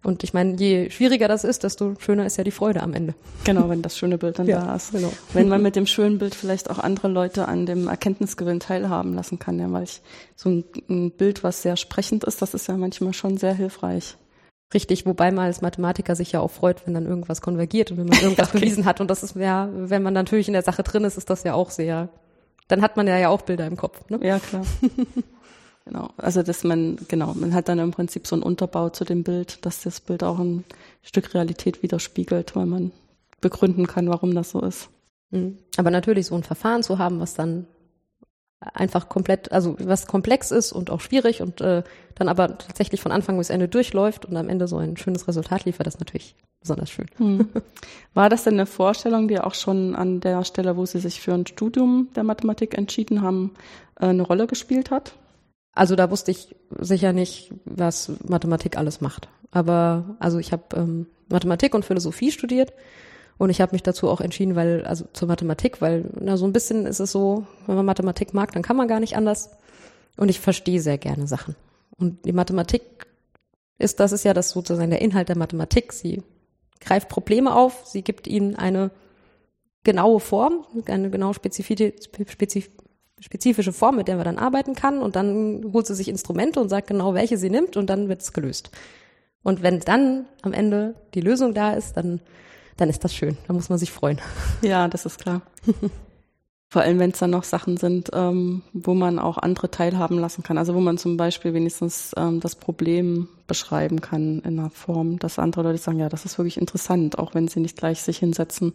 Und 0.04 0.22
ich 0.22 0.34
meine, 0.34 0.54
je 0.56 0.90
schwieriger 0.90 1.28
das 1.28 1.44
ist, 1.44 1.64
desto 1.64 1.94
schöner 1.98 2.26
ist 2.26 2.36
ja 2.36 2.44
die 2.44 2.50
Freude 2.50 2.82
am 2.82 2.92
Ende. 2.92 3.14
Genau, 3.44 3.70
wenn 3.70 3.80
das 3.80 3.96
schöne 3.96 4.18
Bild 4.18 4.38
dann 4.38 4.46
ja, 4.46 4.64
da 4.64 4.76
ist. 4.76 4.92
Genau. 4.92 5.10
Wenn 5.32 5.48
man 5.48 5.62
mit 5.62 5.76
dem 5.76 5.86
schönen 5.86 6.18
Bild 6.18 6.34
vielleicht 6.34 6.70
auch 6.70 6.78
andere 6.78 7.08
Leute 7.08 7.48
an 7.48 7.64
dem 7.64 7.88
Erkenntnisgewinn 7.88 8.60
teilhaben 8.60 9.14
lassen 9.14 9.38
kann, 9.38 9.58
ja, 9.58 9.72
weil 9.72 9.84
ich 9.84 10.02
so 10.36 10.50
ein, 10.50 10.64
ein 10.90 11.10
Bild, 11.10 11.42
was 11.42 11.62
sehr 11.62 11.76
sprechend 11.76 12.24
ist, 12.24 12.42
das 12.42 12.52
ist 12.52 12.68
ja 12.68 12.76
manchmal 12.76 13.14
schon 13.14 13.38
sehr 13.38 13.54
hilfreich. 13.54 14.16
Richtig, 14.74 15.06
wobei 15.06 15.30
man 15.30 15.46
als 15.46 15.62
Mathematiker 15.62 16.14
sich 16.16 16.32
ja 16.32 16.40
auch 16.40 16.50
freut, 16.50 16.86
wenn 16.86 16.94
dann 16.94 17.06
irgendwas 17.06 17.40
konvergiert 17.40 17.90
und 17.90 17.96
wenn 17.96 18.06
man 18.06 18.20
irgendwas 18.20 18.48
okay. 18.54 18.60
bewiesen 18.60 18.84
hat. 18.84 19.00
Und 19.00 19.08
das 19.08 19.22
ist 19.22 19.36
ja, 19.36 19.70
wenn 19.72 20.02
man 20.02 20.12
natürlich 20.12 20.48
in 20.48 20.54
der 20.54 20.62
Sache 20.62 20.82
drin 20.82 21.04
ist, 21.04 21.16
ist 21.16 21.30
das 21.30 21.44
ja 21.44 21.54
auch 21.54 21.70
sehr 21.70 22.10
dann 22.68 22.82
hat 22.82 22.96
man 22.96 23.06
ja, 23.06 23.18
ja 23.18 23.28
auch 23.28 23.42
Bilder 23.42 23.66
im 23.66 23.76
Kopf. 23.76 24.08
Ne? 24.08 24.18
Ja, 24.22 24.38
klar. 24.38 24.64
genau. 25.84 26.10
Also 26.16 26.42
dass 26.42 26.64
man, 26.64 26.98
genau, 27.08 27.34
man 27.34 27.54
hat 27.54 27.68
dann 27.68 27.78
im 27.78 27.90
Prinzip 27.90 28.26
so 28.26 28.36
einen 28.36 28.42
Unterbau 28.42 28.90
zu 28.90 29.04
dem 29.04 29.22
Bild, 29.22 29.64
dass 29.64 29.82
das 29.82 30.00
Bild 30.00 30.22
auch 30.22 30.38
ein 30.38 30.64
Stück 31.02 31.34
Realität 31.34 31.82
widerspiegelt, 31.82 32.56
weil 32.56 32.66
man 32.66 32.92
begründen 33.40 33.86
kann, 33.86 34.08
warum 34.08 34.34
das 34.34 34.50
so 34.50 34.60
ist. 34.60 34.88
Mhm. 35.30 35.58
Aber 35.76 35.90
natürlich 35.90 36.26
so 36.26 36.34
ein 36.34 36.42
Verfahren 36.42 36.82
zu 36.82 36.98
haben, 36.98 37.20
was 37.20 37.34
dann 37.34 37.66
einfach 38.72 39.08
komplett, 39.08 39.52
also 39.52 39.76
was 39.78 40.06
komplex 40.06 40.50
ist 40.50 40.72
und 40.72 40.90
auch 40.90 41.00
schwierig 41.00 41.42
und 41.42 41.60
äh, 41.60 41.82
dann 42.14 42.28
aber 42.28 42.58
tatsächlich 42.58 43.00
von 43.00 43.12
Anfang 43.12 43.36
bis 43.36 43.50
Ende 43.50 43.68
durchläuft 43.68 44.24
und 44.24 44.36
am 44.36 44.48
Ende 44.48 44.68
so 44.68 44.78
ein 44.78 44.96
schönes 44.96 45.28
Resultat 45.28 45.64
liefert, 45.64 45.86
das 45.86 45.94
ist 45.94 46.00
natürlich 46.00 46.34
besonders 46.60 46.90
schön. 46.90 47.06
Hm. 47.18 47.48
War 48.14 48.30
das 48.30 48.44
denn 48.44 48.54
eine 48.54 48.66
Vorstellung, 48.66 49.28
die 49.28 49.38
auch 49.38 49.54
schon 49.54 49.94
an 49.94 50.20
der 50.20 50.44
Stelle, 50.44 50.76
wo 50.76 50.86
Sie 50.86 50.98
sich 50.98 51.20
für 51.20 51.34
ein 51.34 51.46
Studium 51.46 52.08
der 52.16 52.24
Mathematik 52.24 52.78
entschieden 52.78 53.22
haben, 53.22 53.52
äh, 54.00 54.06
eine 54.06 54.22
Rolle 54.22 54.46
gespielt 54.46 54.90
hat? 54.90 55.12
Also 55.74 55.96
da 55.96 56.10
wusste 56.10 56.30
ich 56.30 56.54
sicher 56.78 57.12
nicht, 57.12 57.52
was 57.64 58.12
Mathematik 58.26 58.76
alles 58.76 59.00
macht. 59.00 59.28
Aber 59.50 60.16
also 60.20 60.38
ich 60.38 60.52
habe 60.52 60.62
ähm, 60.76 61.06
Mathematik 61.28 61.74
und 61.74 61.84
Philosophie 61.84 62.30
studiert 62.30 62.72
und 63.38 63.50
ich 63.50 63.60
habe 63.60 63.72
mich 63.72 63.82
dazu 63.82 64.08
auch 64.08 64.20
entschieden, 64.20 64.54
weil, 64.56 64.84
also 64.84 65.04
zur 65.12 65.28
Mathematik, 65.28 65.80
weil 65.80 66.10
na, 66.20 66.36
so 66.36 66.46
ein 66.46 66.52
bisschen 66.52 66.86
ist 66.86 67.00
es 67.00 67.10
so, 67.12 67.46
wenn 67.66 67.76
man 67.76 67.86
Mathematik 67.86 68.34
mag, 68.34 68.52
dann 68.52 68.62
kann 68.62 68.76
man 68.76 68.88
gar 68.88 69.00
nicht 69.00 69.16
anders. 69.16 69.50
Und 70.16 70.28
ich 70.28 70.38
verstehe 70.40 70.80
sehr 70.80 70.98
gerne 70.98 71.26
Sachen. 71.26 71.56
Und 71.96 72.24
die 72.24 72.32
Mathematik 72.32 72.82
ist, 73.78 73.98
das 74.00 74.12
ist 74.12 74.24
ja 74.24 74.34
das 74.34 74.50
sozusagen 74.50 74.90
der 74.90 75.02
Inhalt 75.02 75.28
der 75.28 75.38
Mathematik. 75.38 75.92
Sie 75.92 76.22
greift 76.80 77.08
Probleme 77.08 77.54
auf, 77.54 77.86
sie 77.86 78.02
gibt 78.02 78.28
ihnen 78.28 78.54
eine 78.54 78.92
genaue 79.82 80.20
Form, 80.20 80.64
eine 80.86 81.10
genau 81.10 81.32
spezifische 83.20 83.72
Form, 83.72 83.96
mit 83.96 84.08
der 84.08 84.16
man 84.16 84.24
dann 84.24 84.38
arbeiten 84.38 84.74
kann. 84.74 84.98
Und 84.98 85.16
dann 85.16 85.70
holt 85.72 85.86
sie 85.86 85.94
sich 85.94 86.08
Instrumente 86.08 86.60
und 86.60 86.68
sagt 86.68 86.88
genau, 86.88 87.14
welche 87.14 87.38
sie 87.38 87.50
nimmt 87.50 87.76
und 87.76 87.88
dann 87.88 88.08
wird 88.08 88.22
es 88.22 88.32
gelöst. 88.32 88.70
Und 89.42 89.62
wenn 89.62 89.80
dann 89.80 90.26
am 90.42 90.52
Ende 90.52 90.94
die 91.14 91.20
Lösung 91.20 91.54
da 91.54 91.74
ist, 91.74 91.96
dann 91.96 92.20
dann 92.76 92.90
ist 92.90 93.04
das 93.04 93.14
schön. 93.14 93.36
Da 93.46 93.52
muss 93.52 93.68
man 93.68 93.78
sich 93.78 93.90
freuen. 93.90 94.20
Ja, 94.62 94.88
das 94.88 95.06
ist 95.06 95.20
klar. 95.20 95.42
Vor 96.74 96.82
allem, 96.82 96.98
wenn 96.98 97.12
es 97.12 97.20
dann 97.20 97.30
noch 97.30 97.44
Sachen 97.44 97.76
sind, 97.76 98.10
ähm, 98.12 98.62
wo 98.72 98.94
man 98.94 99.20
auch 99.20 99.38
andere 99.38 99.70
teilhaben 99.70 100.18
lassen 100.18 100.42
kann. 100.42 100.58
Also 100.58 100.74
wo 100.74 100.80
man 100.80 100.98
zum 100.98 101.16
Beispiel 101.16 101.54
wenigstens 101.54 102.10
ähm, 102.16 102.40
das 102.40 102.56
Problem 102.56 103.28
beschreiben 103.46 104.00
kann 104.00 104.40
in 104.40 104.58
einer 104.58 104.70
Form, 104.70 105.20
dass 105.20 105.38
andere 105.38 105.62
Leute 105.62 105.78
sagen, 105.78 106.00
ja, 106.00 106.08
das 106.08 106.24
ist 106.24 106.36
wirklich 106.36 106.56
interessant, 106.56 107.16
auch 107.16 107.32
wenn 107.32 107.46
sie 107.46 107.60
nicht 107.60 107.76
gleich 107.76 108.02
sich 108.02 108.18
hinsetzen 108.18 108.72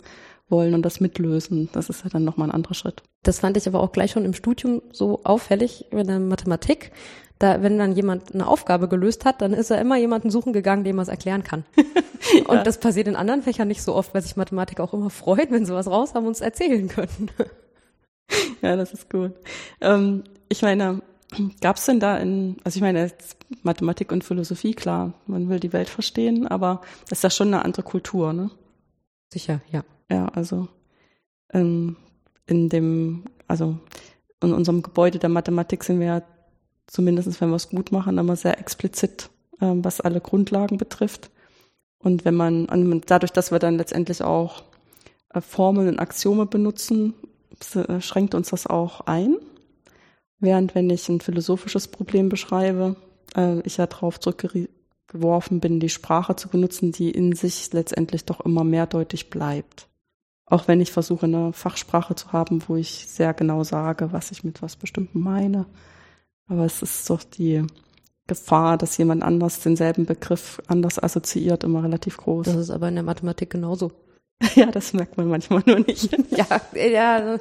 wollen 0.47 0.75
und 0.75 0.83
das 0.83 1.01
mitlösen. 1.01 1.67
Das 1.73 1.89
ist 1.89 2.05
ja 2.05 2.09
dann 2.09 2.23
nochmal 2.23 2.47
ein 2.47 2.55
anderer 2.55 2.73
Schritt. 2.73 3.03
Das 3.23 3.39
fand 3.39 3.57
ich 3.57 3.67
aber 3.67 3.81
auch 3.81 3.91
gleich 3.91 4.11
schon 4.11 4.23
im 4.23 4.33
Studium 4.33 4.81
so 4.93 5.19
auffällig 5.25 5.91
in 5.91 6.07
der 6.07 6.21
Mathematik, 6.21 6.93
da, 7.37 7.61
wenn 7.61 7.77
dann 7.77 7.91
jemand 7.97 8.33
eine 8.33 8.47
Aufgabe 8.47 8.87
gelöst 8.87 9.25
hat, 9.25 9.41
dann 9.41 9.51
ist 9.51 9.71
er 9.71 9.81
immer 9.81 9.97
jemanden 9.97 10.29
suchen 10.29 10.53
gegangen, 10.53 10.85
dem 10.85 10.99
er 10.99 11.01
es 11.01 11.07
erklären 11.09 11.43
kann. 11.43 11.65
ja. 12.33 12.45
Und 12.47 12.65
das 12.65 12.79
passiert 12.79 13.09
in 13.09 13.17
anderen 13.17 13.41
Fächern 13.41 13.67
nicht 13.67 13.81
so 13.81 13.93
oft, 13.93 14.13
weil 14.13 14.21
sich 14.21 14.37
Mathematik 14.37 14.79
auch 14.79 14.93
immer 14.93 15.09
freut, 15.09 15.51
wenn 15.51 15.65
sie 15.65 15.73
was 15.73 15.87
raus 15.87 16.13
haben 16.13 16.27
und 16.27 16.33
es 16.33 16.41
erzählen 16.41 16.87
können. 16.87 17.29
ja, 18.61 18.75
das 18.75 18.93
ist 18.93 19.09
gut. 19.09 19.33
Ähm, 19.81 20.23
ich 20.49 20.61
meine, 20.61 21.01
gab 21.61 21.77
es 21.77 21.85
denn 21.85 21.99
da 21.99 22.17
in, 22.17 22.57
also 22.63 22.77
ich 22.77 22.81
meine, 22.81 23.11
Mathematik 23.63 24.11
und 24.11 24.23
Philosophie, 24.23 24.73
klar, 24.73 25.13
man 25.27 25.49
will 25.49 25.59
die 25.59 25.73
Welt 25.73 25.89
verstehen, 25.89 26.47
aber 26.47 26.81
das 27.09 27.19
ist 27.19 27.23
ja 27.23 27.29
schon 27.29 27.49
eine 27.49 27.65
andere 27.65 27.83
Kultur, 27.83 28.33
ne? 28.33 28.51
Sicher, 29.31 29.61
ja. 29.71 29.83
Ja, 30.11 30.27
also 30.29 30.67
in, 31.53 31.95
in 32.47 32.69
dem, 32.69 33.25
also 33.47 33.77
in 34.41 34.53
unserem 34.53 34.81
Gebäude 34.81 35.19
der 35.19 35.29
Mathematik 35.29 35.83
sind 35.83 35.99
wir 35.99 36.07
ja 36.07 36.23
zumindest 36.89 37.39
wenn 37.39 37.49
wir 37.49 37.55
es 37.55 37.69
gut 37.69 37.91
machen, 37.91 38.17
immer 38.17 38.35
sehr 38.35 38.59
explizit, 38.59 39.29
ähm, 39.61 39.83
was 39.83 40.01
alle 40.01 40.21
Grundlagen 40.21 40.77
betrifft. 40.77 41.29
Und 41.99 42.25
wenn 42.25 42.35
man, 42.35 43.01
dadurch, 43.05 43.31
dass 43.31 43.51
wir 43.51 43.59
dann 43.59 43.77
letztendlich 43.77 44.21
auch 44.21 44.63
äh, 45.33 45.41
Formeln 45.41 45.87
und 45.87 45.99
Axiome 45.99 46.45
benutzen, 46.45 47.13
äh, 47.23 47.27
schränkt 47.99 48.35
uns 48.35 48.49
das 48.49 48.67
auch 48.67 49.01
ein. 49.01 49.37
Während 50.39 50.75
wenn 50.75 50.89
ich 50.89 51.09
ein 51.09 51.21
philosophisches 51.21 51.87
Problem 51.87 52.29
beschreibe, 52.29 52.95
äh, 53.35 53.59
ich 53.61 53.77
ja 53.77 53.87
darauf 53.87 54.19
zurückgeworfen 54.19 55.59
bin, 55.59 55.79
die 55.79 55.89
Sprache 55.89 56.35
zu 56.35 56.47
benutzen, 56.47 56.91
die 56.91 57.11
in 57.11 57.33
sich 57.33 57.71
letztendlich 57.73 58.25
doch 58.25 58.39
immer 58.41 58.63
mehrdeutig 58.63 59.29
bleibt. 59.29 59.87
Auch 60.45 60.67
wenn 60.67 60.81
ich 60.81 60.91
versuche, 60.91 61.25
eine 61.25 61.53
Fachsprache 61.53 62.15
zu 62.15 62.31
haben, 62.31 62.63
wo 62.67 62.75
ich 62.75 63.05
sehr 63.07 63.33
genau 63.33 63.63
sage, 63.63 64.11
was 64.13 64.31
ich 64.31 64.43
mit 64.43 64.61
was 64.61 64.77
Bestimmtem 64.77 65.21
meine. 65.21 65.65
Aber 66.47 66.65
es 66.65 66.81
ist 66.81 67.07
doch 67.09 67.23
die 67.23 67.63
Gefahr, 68.25 68.77
dass 68.77 68.97
jemand 68.97 69.21
anders 69.23 69.59
denselben 69.59 70.05
Begriff 70.05 70.61
anders 70.67 71.01
assoziiert, 71.01 71.63
immer 71.63 71.83
relativ 71.83 72.17
groß. 72.17 72.45
Das 72.45 72.55
ist 72.55 72.69
aber 72.71 72.87
in 72.87 72.95
der 72.95 73.03
Mathematik 73.03 73.49
genauso. 73.49 73.91
ja, 74.55 74.67
das 74.67 74.93
merkt 74.93 75.17
man 75.17 75.27
manchmal 75.27 75.63
nur 75.65 75.79
nicht. 75.79 76.11
ja, 76.31 76.61
ja, 76.73 77.39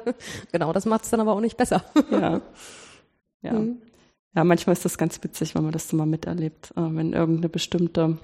genau, 0.51 0.73
das 0.73 0.85
macht 0.85 1.03
es 1.03 1.09
dann 1.09 1.21
aber 1.21 1.33
auch 1.33 1.41
nicht 1.41 1.57
besser. 1.57 1.83
ja. 2.11 2.41
Ja. 3.41 3.53
Mhm. 3.53 3.77
Ja, 4.35 4.43
manchmal 4.43 4.73
ist 4.73 4.83
das 4.83 4.97
ganz 4.97 5.23
witzig, 5.23 5.55
wenn 5.55 5.63
man 5.63 5.71
das 5.71 5.93
mal 5.93 6.05
miterlebt, 6.05 6.71
äh, 6.71 6.81
wenn 6.81 7.13
irgendeine 7.13 7.49
bestimmte 7.49 8.17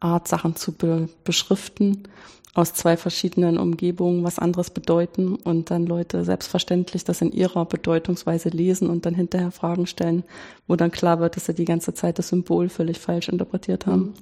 Art, 0.00 0.28
Sachen 0.28 0.54
zu 0.54 0.72
be 0.72 1.08
beschriften 1.24 2.08
aus 2.54 2.72
zwei 2.72 2.96
verschiedenen 2.96 3.58
Umgebungen 3.58 4.22
was 4.22 4.38
anderes 4.38 4.70
bedeuten 4.70 5.34
und 5.34 5.70
dann 5.70 5.86
Leute 5.86 6.24
selbstverständlich 6.24 7.02
das 7.02 7.20
in 7.20 7.32
ihrer 7.32 7.64
Bedeutungsweise 7.64 8.48
lesen 8.48 8.88
und 8.88 9.06
dann 9.06 9.14
hinterher 9.14 9.50
Fragen 9.50 9.86
stellen, 9.88 10.22
wo 10.68 10.76
dann 10.76 10.92
klar 10.92 11.18
wird, 11.18 11.34
dass 11.36 11.46
sie 11.46 11.54
die 11.54 11.64
ganze 11.64 11.94
Zeit 11.94 12.18
das 12.18 12.28
Symbol 12.28 12.68
völlig 12.68 13.00
falsch 13.00 13.28
interpretiert 13.28 13.86
haben. 13.86 14.02
Mhm. 14.02 14.14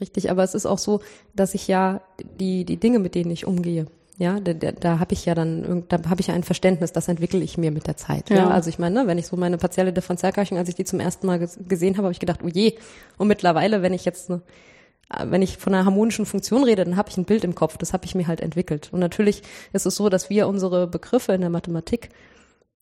Richtig, 0.00 0.30
aber 0.30 0.42
es 0.42 0.54
ist 0.54 0.66
auch 0.66 0.78
so, 0.78 1.00
dass 1.34 1.54
ich 1.54 1.68
ja 1.68 2.02
die, 2.38 2.64
die 2.64 2.76
Dinge, 2.76 2.98
mit 2.98 3.14
denen 3.14 3.30
ich 3.30 3.46
umgehe, 3.46 3.86
Ja, 4.18 4.40
da, 4.40 4.54
da, 4.54 4.72
da 4.72 4.98
habe 4.98 5.12
ich 5.12 5.26
ja 5.26 5.34
dann, 5.34 5.84
da 5.88 5.98
habe 6.08 6.20
ich 6.20 6.28
ja 6.28 6.34
ein 6.34 6.42
Verständnis, 6.42 6.92
das 6.92 7.08
entwickle 7.08 7.40
ich 7.40 7.58
mir 7.58 7.70
mit 7.70 7.86
der 7.86 7.96
Zeit. 7.96 8.30
Ja, 8.30 8.36
ja? 8.36 8.48
also 8.48 8.70
ich 8.70 8.78
meine, 8.78 8.94
ne, 9.02 9.06
wenn 9.06 9.18
ich 9.18 9.26
so 9.26 9.36
meine 9.36 9.58
partielle 9.58 9.92
Differentialgleichung, 9.92 10.56
als 10.56 10.68
ich 10.68 10.74
die 10.74 10.84
zum 10.84 11.00
ersten 11.00 11.26
Mal 11.26 11.38
gesehen 11.68 11.96
habe, 11.96 12.04
habe 12.04 12.12
ich 12.12 12.20
gedacht, 12.20 12.40
oh 12.42 12.48
je. 12.48 12.74
Und 13.18 13.28
mittlerweile, 13.28 13.82
wenn 13.82 13.92
ich 13.92 14.04
jetzt, 14.06 14.30
ne, 14.30 14.40
wenn 15.24 15.42
ich 15.42 15.58
von 15.58 15.74
einer 15.74 15.84
harmonischen 15.84 16.26
Funktion 16.26 16.64
rede, 16.64 16.84
dann 16.84 16.96
habe 16.96 17.10
ich 17.10 17.16
ein 17.16 17.26
Bild 17.26 17.44
im 17.44 17.54
Kopf. 17.54 17.76
Das 17.76 17.92
habe 17.92 18.06
ich 18.06 18.14
mir 18.14 18.26
halt 18.26 18.40
entwickelt. 18.40 18.88
Und 18.92 19.00
natürlich 19.00 19.42
ist 19.72 19.86
es 19.86 19.96
so, 19.96 20.08
dass 20.08 20.30
wir 20.30 20.48
unsere 20.48 20.86
Begriffe 20.86 21.32
in 21.32 21.42
der 21.42 21.50
Mathematik 21.50 22.08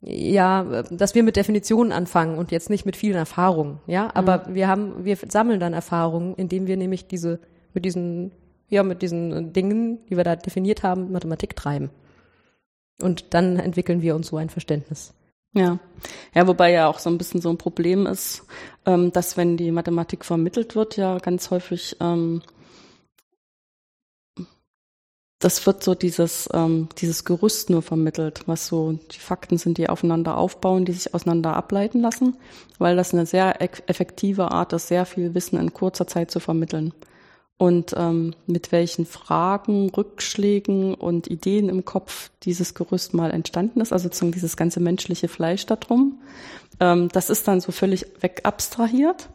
ja, 0.07 0.83
dass 0.91 1.15
wir 1.15 1.23
mit 1.23 1.37
Definitionen 1.37 1.93
anfangen 1.93 2.39
und 2.39 2.51
jetzt 2.51 2.71
nicht 2.71 2.85
mit 2.85 2.97
vielen 2.97 3.17
Erfahrungen, 3.17 3.79
ja, 3.87 4.11
aber 4.15 4.49
mhm. 4.49 4.55
wir 4.55 4.69
haben, 4.69 5.05
wir 5.05 5.17
sammeln 5.29 5.61
dann 5.61 5.73
Erfahrungen, 5.73 6.35
indem 6.35 6.67
wir 6.67 6.77
nämlich 6.77 7.07
diese, 7.07 7.41
mit 7.73 7.85
diesen, 7.85 8.33
ja, 8.69 8.83
mit 8.83 9.03
diesen 9.03 9.53
Dingen, 9.53 9.99
die 10.09 10.17
wir 10.17 10.25
da 10.25 10.37
definiert 10.37 10.83
haben, 10.83 11.13
Mathematik 11.13 11.57
treiben. 11.57 11.91
Und 13.01 13.35
dann 13.35 13.59
entwickeln 13.59 14.03
wir 14.03 14.15
uns 14.15 14.29
so 14.29 14.37
ein 14.37 14.51
Verständnis. 14.51 15.15
Ja, 15.57 15.79
ja, 16.35 16.47
wobei 16.49 16.73
ja 16.73 16.89
auch 16.89 16.99
so 16.99 17.09
ein 17.09 17.19
bisschen 17.19 17.41
so 17.41 17.49
ein 17.49 17.59
Problem 17.59 18.07
ist, 18.07 18.45
ähm, 18.87 19.13
dass 19.13 19.37
wenn 19.37 19.57
die 19.57 19.71
Mathematik 19.71 20.25
vermittelt 20.25 20.75
wird, 20.75 20.97
ja 20.97 21.19
ganz 21.19 21.51
häufig 21.51 21.97
ähm, 22.01 22.43
das 25.45 25.67
wird 25.67 25.85
so 25.85 25.95
dieses, 25.95 26.49
ähm, 26.55 26.89
dieses 26.97 27.27
Gerüst 27.27 27.69
nur 27.69 27.83
vermittelt, 27.83 28.45
was 28.47 28.67
so 28.67 28.99
die 29.13 29.19
Fakten 29.19 29.59
sind, 29.59 29.77
die 29.77 29.91
aufeinander 29.91 30.39
aufbauen, 30.39 30.87
die 30.87 30.93
sich 30.93 31.13
auseinander 31.13 31.55
ableiten 31.55 32.01
lassen, 32.01 32.39
weil 32.79 32.97
das 32.97 33.13
eine 33.13 33.27
sehr 33.27 33.61
effektive 33.61 34.53
Art 34.53 34.73
ist, 34.73 34.89
sehr 34.89 35.05
viel 35.05 35.35
Wissen 35.35 35.59
in 35.59 35.75
kurzer 35.75 36.07
Zeit 36.07 36.31
zu 36.31 36.41
vermitteln. 36.41 36.95
Und 37.59 37.95
ähm, 37.95 38.35
mit 38.47 38.73
welchen 38.73 39.05
Fragen, 39.05 39.91
Rückschlägen 39.91 40.95
und 40.95 41.27
Ideen 41.27 41.69
im 41.69 41.85
Kopf 41.85 42.31
dieses 42.45 42.73
Gerüst 42.73 43.13
mal 43.13 43.31
entstanden 43.31 43.83
ist, 43.83 43.93
also 43.93 44.05
sozusagen 44.05 44.33
dieses 44.33 44.57
ganze 44.57 44.81
menschliche 44.81 45.29
Fleisch 45.29 45.67
darum, 45.67 46.23
ähm, 46.81 47.11
das 47.13 47.29
ist 47.29 47.47
dann 47.47 47.61
so 47.61 47.71
völlig 47.71 48.07
wegabstrahiert. 48.19 49.29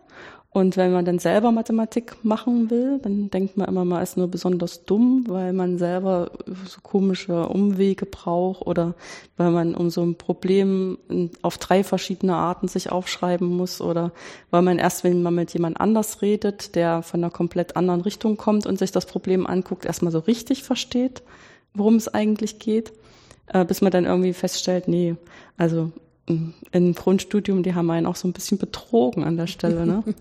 Und 0.51 0.77
wenn 0.77 0.91
man 0.91 1.05
dann 1.05 1.19
selber 1.19 1.51
Mathematik 1.51 2.15
machen 2.23 2.71
will, 2.71 2.97
dann 3.03 3.29
denkt 3.29 3.55
man 3.55 3.67
immer, 3.67 3.85
man 3.85 4.01
ist 4.01 4.17
nur 4.17 4.27
besonders 4.27 4.83
dumm, 4.83 5.25
weil 5.27 5.53
man 5.53 5.77
selber 5.77 6.31
so 6.65 6.79
komische 6.81 7.47
Umwege 7.47 8.07
braucht 8.07 8.65
oder 8.65 8.95
weil 9.37 9.51
man 9.51 9.75
um 9.75 9.91
so 9.91 10.01
ein 10.01 10.15
Problem 10.15 10.97
auf 11.43 11.59
drei 11.59 11.83
verschiedene 11.83 12.33
Arten 12.33 12.67
sich 12.67 12.91
aufschreiben 12.91 13.47
muss 13.47 13.79
oder 13.79 14.11
weil 14.49 14.63
man 14.63 14.79
erst, 14.79 15.03
wenn 15.03 15.21
man 15.21 15.35
mit 15.35 15.53
jemand 15.53 15.79
anders 15.79 16.23
redet, 16.23 16.73
der 16.75 17.03
von 17.03 17.23
einer 17.23 17.31
komplett 17.31 17.75
anderen 17.75 18.01
Richtung 18.01 18.35
kommt 18.35 18.65
und 18.65 18.79
sich 18.79 18.91
das 18.91 19.05
Problem 19.05 19.45
anguckt, 19.45 19.85
erstmal 19.85 20.11
so 20.11 20.19
richtig 20.19 20.63
versteht, 20.63 21.21
worum 21.75 21.95
es 21.95 22.07
eigentlich 22.07 22.57
geht, 22.57 22.91
äh, 23.53 23.63
bis 23.65 23.81
man 23.81 23.91
dann 23.91 24.05
irgendwie 24.05 24.33
feststellt, 24.33 24.87
nee, 24.87 25.15
also 25.57 25.91
im 26.71 26.93
Grundstudium, 26.93 27.63
die 27.63 27.73
haben 27.73 27.89
einen 27.89 28.05
auch 28.05 28.15
so 28.15 28.27
ein 28.27 28.33
bisschen 28.33 28.59
betrogen 28.59 29.23
an 29.23 29.37
der 29.37 29.47
Stelle, 29.47 29.85
ne? 29.85 30.03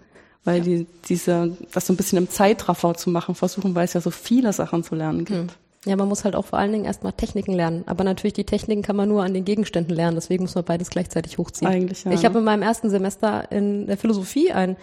weil 0.48 0.62
die 0.62 0.86
diese 1.08 1.56
das 1.72 1.86
so 1.86 1.92
ein 1.92 1.96
bisschen 1.96 2.16
im 2.16 2.30
Zeitraffer 2.30 2.94
zu 2.94 3.10
machen 3.10 3.34
versuchen, 3.34 3.74
weil 3.74 3.84
es 3.84 3.92
ja 3.92 4.00
so 4.00 4.10
viele 4.10 4.52
Sachen 4.54 4.82
zu 4.82 4.94
lernen 4.94 5.26
gibt. 5.26 5.38
Hm. 5.38 5.48
Ja, 5.84 5.96
man 5.96 6.08
muss 6.08 6.24
halt 6.24 6.34
auch 6.34 6.44
vor 6.44 6.58
allen 6.58 6.72
Dingen 6.72 6.84
erstmal 6.86 7.12
Techniken 7.12 7.52
lernen. 7.52 7.84
Aber 7.86 8.02
natürlich, 8.02 8.32
die 8.32 8.44
Techniken 8.44 8.82
kann 8.82 8.96
man 8.96 9.08
nur 9.08 9.22
an 9.22 9.32
den 9.32 9.44
Gegenständen 9.44 9.94
lernen. 9.94 10.16
Deswegen 10.16 10.44
muss 10.44 10.54
man 10.54 10.64
beides 10.64 10.90
gleichzeitig 10.90 11.38
hochziehen. 11.38 11.70
Eigentlich, 11.70 12.04
ja. 12.04 12.10
Ich 12.12 12.24
habe 12.24 12.38
in 12.38 12.44
meinem 12.44 12.62
ersten 12.62 12.90
Semester 12.90 13.50
in 13.52 13.86
der 13.86 13.96
Philosophie 13.96 14.50
ein, 14.50 14.76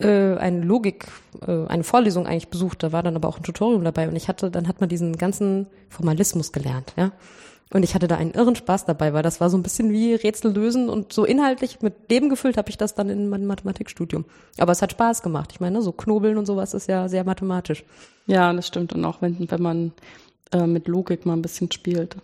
äh, 0.00 0.36
eine 0.36 0.60
Logik, 0.60 1.06
äh, 1.46 1.66
eine 1.66 1.82
Vorlesung 1.82 2.26
eigentlich 2.26 2.48
besucht. 2.48 2.82
Da 2.82 2.92
war 2.92 3.02
dann 3.02 3.16
aber 3.16 3.28
auch 3.28 3.38
ein 3.38 3.42
Tutorium 3.42 3.84
dabei. 3.84 4.08
Und 4.08 4.16
ich 4.16 4.28
hatte, 4.28 4.50
dann 4.50 4.68
hat 4.68 4.80
man 4.80 4.88
diesen 4.88 5.16
ganzen 5.16 5.66
Formalismus 5.88 6.52
gelernt, 6.52 6.92
ja. 6.96 7.12
Und 7.70 7.82
ich 7.82 7.94
hatte 7.94 8.08
da 8.08 8.16
einen 8.16 8.32
irren 8.32 8.56
Spaß 8.56 8.86
dabei, 8.86 9.12
weil 9.12 9.22
das 9.22 9.40
war 9.40 9.50
so 9.50 9.58
ein 9.58 9.62
bisschen 9.62 9.92
wie 9.92 10.14
Rätsel 10.14 10.52
lösen 10.52 10.88
und 10.88 11.12
so 11.12 11.24
inhaltlich 11.24 11.82
mit 11.82 12.10
dem 12.10 12.30
gefüllt 12.30 12.56
habe 12.56 12.70
ich 12.70 12.78
das 12.78 12.94
dann 12.94 13.10
in 13.10 13.28
meinem 13.28 13.46
Mathematikstudium. 13.46 14.24
Aber 14.56 14.72
es 14.72 14.80
hat 14.80 14.92
Spaß 14.92 15.22
gemacht. 15.22 15.50
Ich 15.52 15.60
meine, 15.60 15.82
so 15.82 15.92
Knobeln 15.92 16.38
und 16.38 16.46
sowas 16.46 16.72
ist 16.72 16.88
ja 16.88 17.08
sehr 17.08 17.24
mathematisch. 17.24 17.84
Ja, 18.26 18.52
das 18.52 18.66
stimmt. 18.66 18.94
Und 18.94 19.04
auch 19.04 19.20
wenn, 19.20 19.50
wenn 19.50 19.62
man 19.62 19.92
äh, 20.52 20.66
mit 20.66 20.88
Logik 20.88 21.26
mal 21.26 21.34
ein 21.34 21.42
bisschen 21.42 21.70
spielt. 21.70 22.16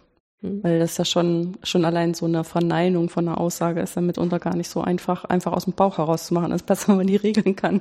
Mhm. 0.45 0.63
Weil 0.63 0.79
das 0.79 0.97
ja 0.97 1.05
schon, 1.05 1.57
schon 1.63 1.85
allein 1.85 2.15
so 2.15 2.27
eine 2.27 2.45
Verneinung 2.45 3.09
von 3.09 3.29
einer 3.29 3.39
Aussage 3.39 3.81
ist 3.81 3.97
dann 3.97 4.07
mitunter 4.07 4.39
gar 4.39 4.57
nicht 4.57 4.71
so 4.71 4.81
einfach, 4.81 5.25
einfach 5.25 5.53
aus 5.53 5.65
dem 5.65 5.75
Bauch 5.75 5.99
herauszumachen. 5.99 6.53
Es 6.53 6.63
ist 6.63 6.67
besser, 6.67 6.89
wenn 6.89 6.99
man 6.99 7.07
die 7.07 7.17
regeln 7.17 7.57
kann. 7.57 7.81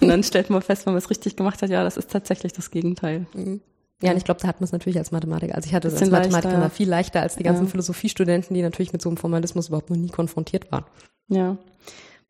und 0.00 0.08
dann 0.08 0.22
stellt 0.22 0.50
man 0.50 0.62
fest, 0.62 0.86
wenn 0.86 0.92
man 0.92 0.98
es 0.98 1.10
richtig 1.10 1.36
gemacht 1.36 1.62
hat, 1.62 1.70
ja, 1.70 1.82
das 1.82 1.96
ist 1.96 2.10
tatsächlich 2.10 2.52
das 2.52 2.70
Gegenteil. 2.70 3.26
Mhm. 3.34 3.60
Ja, 4.02 4.12
und 4.12 4.16
ich 4.16 4.24
glaube, 4.24 4.40
da 4.40 4.48
hat 4.48 4.60
man 4.60 4.64
es 4.64 4.72
natürlich 4.72 4.98
als 4.98 5.12
Mathematiker. 5.12 5.54
Also 5.54 5.66
ich 5.66 5.74
hatte 5.74 5.90
das 5.90 6.00
als 6.00 6.10
Mathematiker 6.10 6.54
leichter. 6.54 6.70
viel 6.70 6.88
leichter 6.88 7.20
als 7.20 7.36
die 7.36 7.42
ganzen 7.42 7.64
ja. 7.64 7.70
Philosophiestudenten, 7.70 8.54
die 8.54 8.62
natürlich 8.62 8.92
mit 8.92 9.02
so 9.02 9.10
einem 9.10 9.18
Formalismus 9.18 9.68
überhaupt 9.68 9.90
noch 9.90 9.96
nie 9.96 10.08
konfrontiert 10.08 10.72
waren. 10.72 10.84
Ja. 11.28 11.58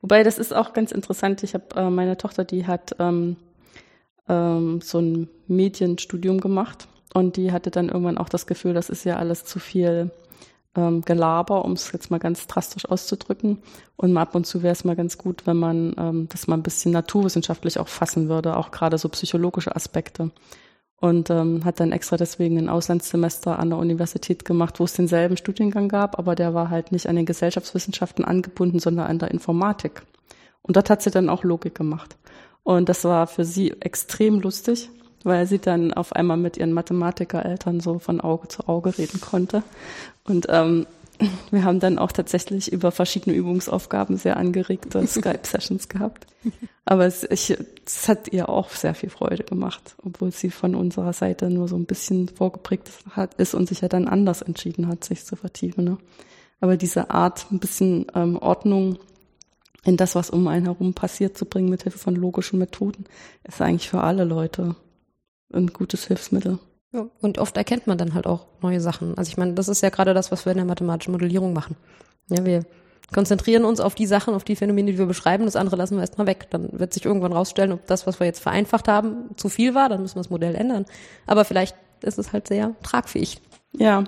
Wobei, 0.00 0.22
das 0.22 0.38
ist 0.38 0.54
auch 0.54 0.72
ganz 0.72 0.90
interessant. 0.92 1.42
Ich 1.42 1.54
habe 1.54 1.64
äh, 1.76 1.90
meine 1.90 2.16
Tochter, 2.16 2.44
die 2.44 2.66
hat 2.66 2.96
ähm, 2.98 3.36
ähm, 4.28 4.80
so 4.82 4.98
ein 4.98 5.28
Medienstudium 5.46 6.40
gemacht 6.40 6.88
und 7.14 7.36
die 7.36 7.52
hatte 7.52 7.70
dann 7.70 7.88
irgendwann 7.88 8.18
auch 8.18 8.28
das 8.28 8.46
Gefühl, 8.46 8.74
das 8.74 8.88
ist 8.88 9.04
ja 9.04 9.16
alles 9.16 9.44
zu 9.44 9.58
viel 9.58 10.10
ähm, 10.74 11.02
Gelaber, 11.02 11.64
um 11.64 11.72
es 11.72 11.92
jetzt 11.92 12.10
mal 12.10 12.18
ganz 12.18 12.46
drastisch 12.46 12.86
auszudrücken. 12.86 13.58
Und 13.96 14.16
ab 14.16 14.34
und 14.34 14.46
zu 14.46 14.62
wäre 14.62 14.72
es 14.72 14.84
mal 14.84 14.96
ganz 14.96 15.18
gut, 15.18 15.46
wenn 15.46 15.56
man 15.56 15.94
ähm, 15.98 16.28
das 16.30 16.46
mal 16.46 16.56
ein 16.56 16.62
bisschen 16.62 16.92
naturwissenschaftlich 16.92 17.78
auch 17.78 17.88
fassen 17.88 18.28
würde, 18.28 18.56
auch 18.56 18.70
gerade 18.70 18.98
so 18.98 19.08
psychologische 19.08 19.74
Aspekte 19.76 20.30
und 21.00 21.30
ähm, 21.30 21.64
hat 21.64 21.80
dann 21.80 21.92
extra 21.92 22.16
deswegen 22.16 22.58
ein 22.58 22.68
Auslandssemester 22.68 23.58
an 23.58 23.70
der 23.70 23.78
Universität 23.78 24.44
gemacht, 24.44 24.78
wo 24.78 24.84
es 24.84 24.92
denselben 24.92 25.36
Studiengang 25.36 25.88
gab, 25.88 26.18
aber 26.18 26.34
der 26.34 26.54
war 26.54 26.68
halt 26.68 26.92
nicht 26.92 27.08
an 27.08 27.16
den 27.16 27.26
Gesellschaftswissenschaften 27.26 28.24
angebunden, 28.24 28.78
sondern 28.78 29.06
an 29.06 29.18
der 29.18 29.30
Informatik. 29.30 30.02
Und 30.62 30.76
dort 30.76 30.90
hat 30.90 31.02
sie 31.02 31.10
dann 31.10 31.30
auch 31.30 31.42
Logik 31.42 31.74
gemacht. 31.74 32.16
Und 32.64 32.90
das 32.90 33.04
war 33.04 33.26
für 33.26 33.46
sie 33.46 33.72
extrem 33.80 34.40
lustig, 34.40 34.90
weil 35.24 35.46
sie 35.46 35.58
dann 35.58 35.92
auf 35.94 36.14
einmal 36.14 36.36
mit 36.36 36.58
ihren 36.58 36.72
Mathematikereltern 36.72 37.80
so 37.80 37.98
von 37.98 38.20
Auge 38.20 38.48
zu 38.48 38.68
Auge 38.68 38.96
reden 38.98 39.20
konnte. 39.22 39.62
Und 40.24 40.46
ähm, 40.50 40.86
wir 41.50 41.64
haben 41.64 41.80
dann 41.80 41.98
auch 41.98 42.12
tatsächlich 42.12 42.72
über 42.72 42.90
verschiedene 42.90 43.36
Übungsaufgaben 43.36 44.16
sehr 44.16 44.36
angeregte 44.36 45.06
Skype-Sessions 45.06 45.88
gehabt. 45.88 46.26
Aber 46.84 47.06
es, 47.06 47.24
ich, 47.24 47.56
es 47.86 48.08
hat 48.08 48.28
ihr 48.32 48.48
auch 48.48 48.70
sehr 48.70 48.94
viel 48.94 49.10
Freude 49.10 49.44
gemacht, 49.44 49.94
obwohl 50.02 50.32
sie 50.32 50.50
von 50.50 50.74
unserer 50.74 51.12
Seite 51.12 51.50
nur 51.50 51.68
so 51.68 51.76
ein 51.76 51.86
bisschen 51.86 52.28
vorgeprägt 52.28 52.90
hat, 53.10 53.34
ist 53.34 53.54
und 53.54 53.68
sich 53.68 53.80
ja 53.80 53.88
dann 53.88 54.08
anders 54.08 54.42
entschieden 54.42 54.88
hat, 54.88 55.04
sich 55.04 55.24
zu 55.24 55.36
vertiefen. 55.36 55.84
Ne? 55.84 55.98
Aber 56.60 56.76
diese 56.76 57.10
Art, 57.10 57.46
ein 57.50 57.58
bisschen 57.58 58.06
ähm, 58.14 58.36
Ordnung 58.36 58.98
in 59.84 59.96
das, 59.96 60.14
was 60.14 60.30
um 60.30 60.46
einen 60.46 60.66
herum 60.66 60.94
passiert, 60.94 61.36
zu 61.36 61.46
bringen, 61.46 61.70
mit 61.70 61.84
Hilfe 61.84 61.98
von 61.98 62.14
logischen 62.14 62.58
Methoden, 62.58 63.04
ist 63.44 63.60
eigentlich 63.60 63.88
für 63.88 64.02
alle 64.02 64.24
Leute 64.24 64.76
ein 65.52 65.68
gutes 65.68 66.06
Hilfsmittel. 66.06 66.58
Ja, 66.92 67.06
und 67.20 67.38
oft 67.38 67.56
erkennt 67.56 67.86
man 67.86 67.98
dann 67.98 68.14
halt 68.14 68.26
auch 68.26 68.46
neue 68.62 68.80
Sachen. 68.80 69.16
Also 69.16 69.28
ich 69.28 69.36
meine, 69.36 69.54
das 69.54 69.68
ist 69.68 69.80
ja 69.80 69.90
gerade 69.90 70.12
das, 70.12 70.32
was 70.32 70.44
wir 70.44 70.52
in 70.52 70.58
der 70.58 70.66
mathematischen 70.66 71.12
Modellierung 71.12 71.52
machen. 71.52 71.76
Ja, 72.28 72.44
wir 72.44 72.64
konzentrieren 73.12 73.64
uns 73.64 73.80
auf 73.80 73.94
die 73.94 74.06
Sachen, 74.06 74.34
auf 74.34 74.44
die 74.44 74.56
Phänomene, 74.56 74.92
die 74.92 74.98
wir 74.98 75.06
beschreiben, 75.06 75.44
das 75.44 75.56
andere 75.56 75.76
lassen 75.76 75.96
wir 75.96 76.00
erstmal 76.00 76.26
weg. 76.26 76.48
Dann 76.50 76.68
wird 76.78 76.92
sich 76.92 77.04
irgendwann 77.04 77.32
rausstellen, 77.32 77.72
ob 77.72 77.86
das, 77.86 78.06
was 78.06 78.20
wir 78.20 78.26
jetzt 78.26 78.40
vereinfacht 78.40 78.88
haben, 78.88 79.36
zu 79.36 79.48
viel 79.48 79.74
war, 79.74 79.88
dann 79.88 80.02
müssen 80.02 80.16
wir 80.16 80.22
das 80.22 80.30
Modell 80.30 80.54
ändern. 80.54 80.84
Aber 81.26 81.44
vielleicht 81.44 81.76
ist 82.02 82.18
es 82.18 82.32
halt 82.32 82.48
sehr 82.48 82.74
tragfähig. 82.82 83.40
Ja. 83.72 84.04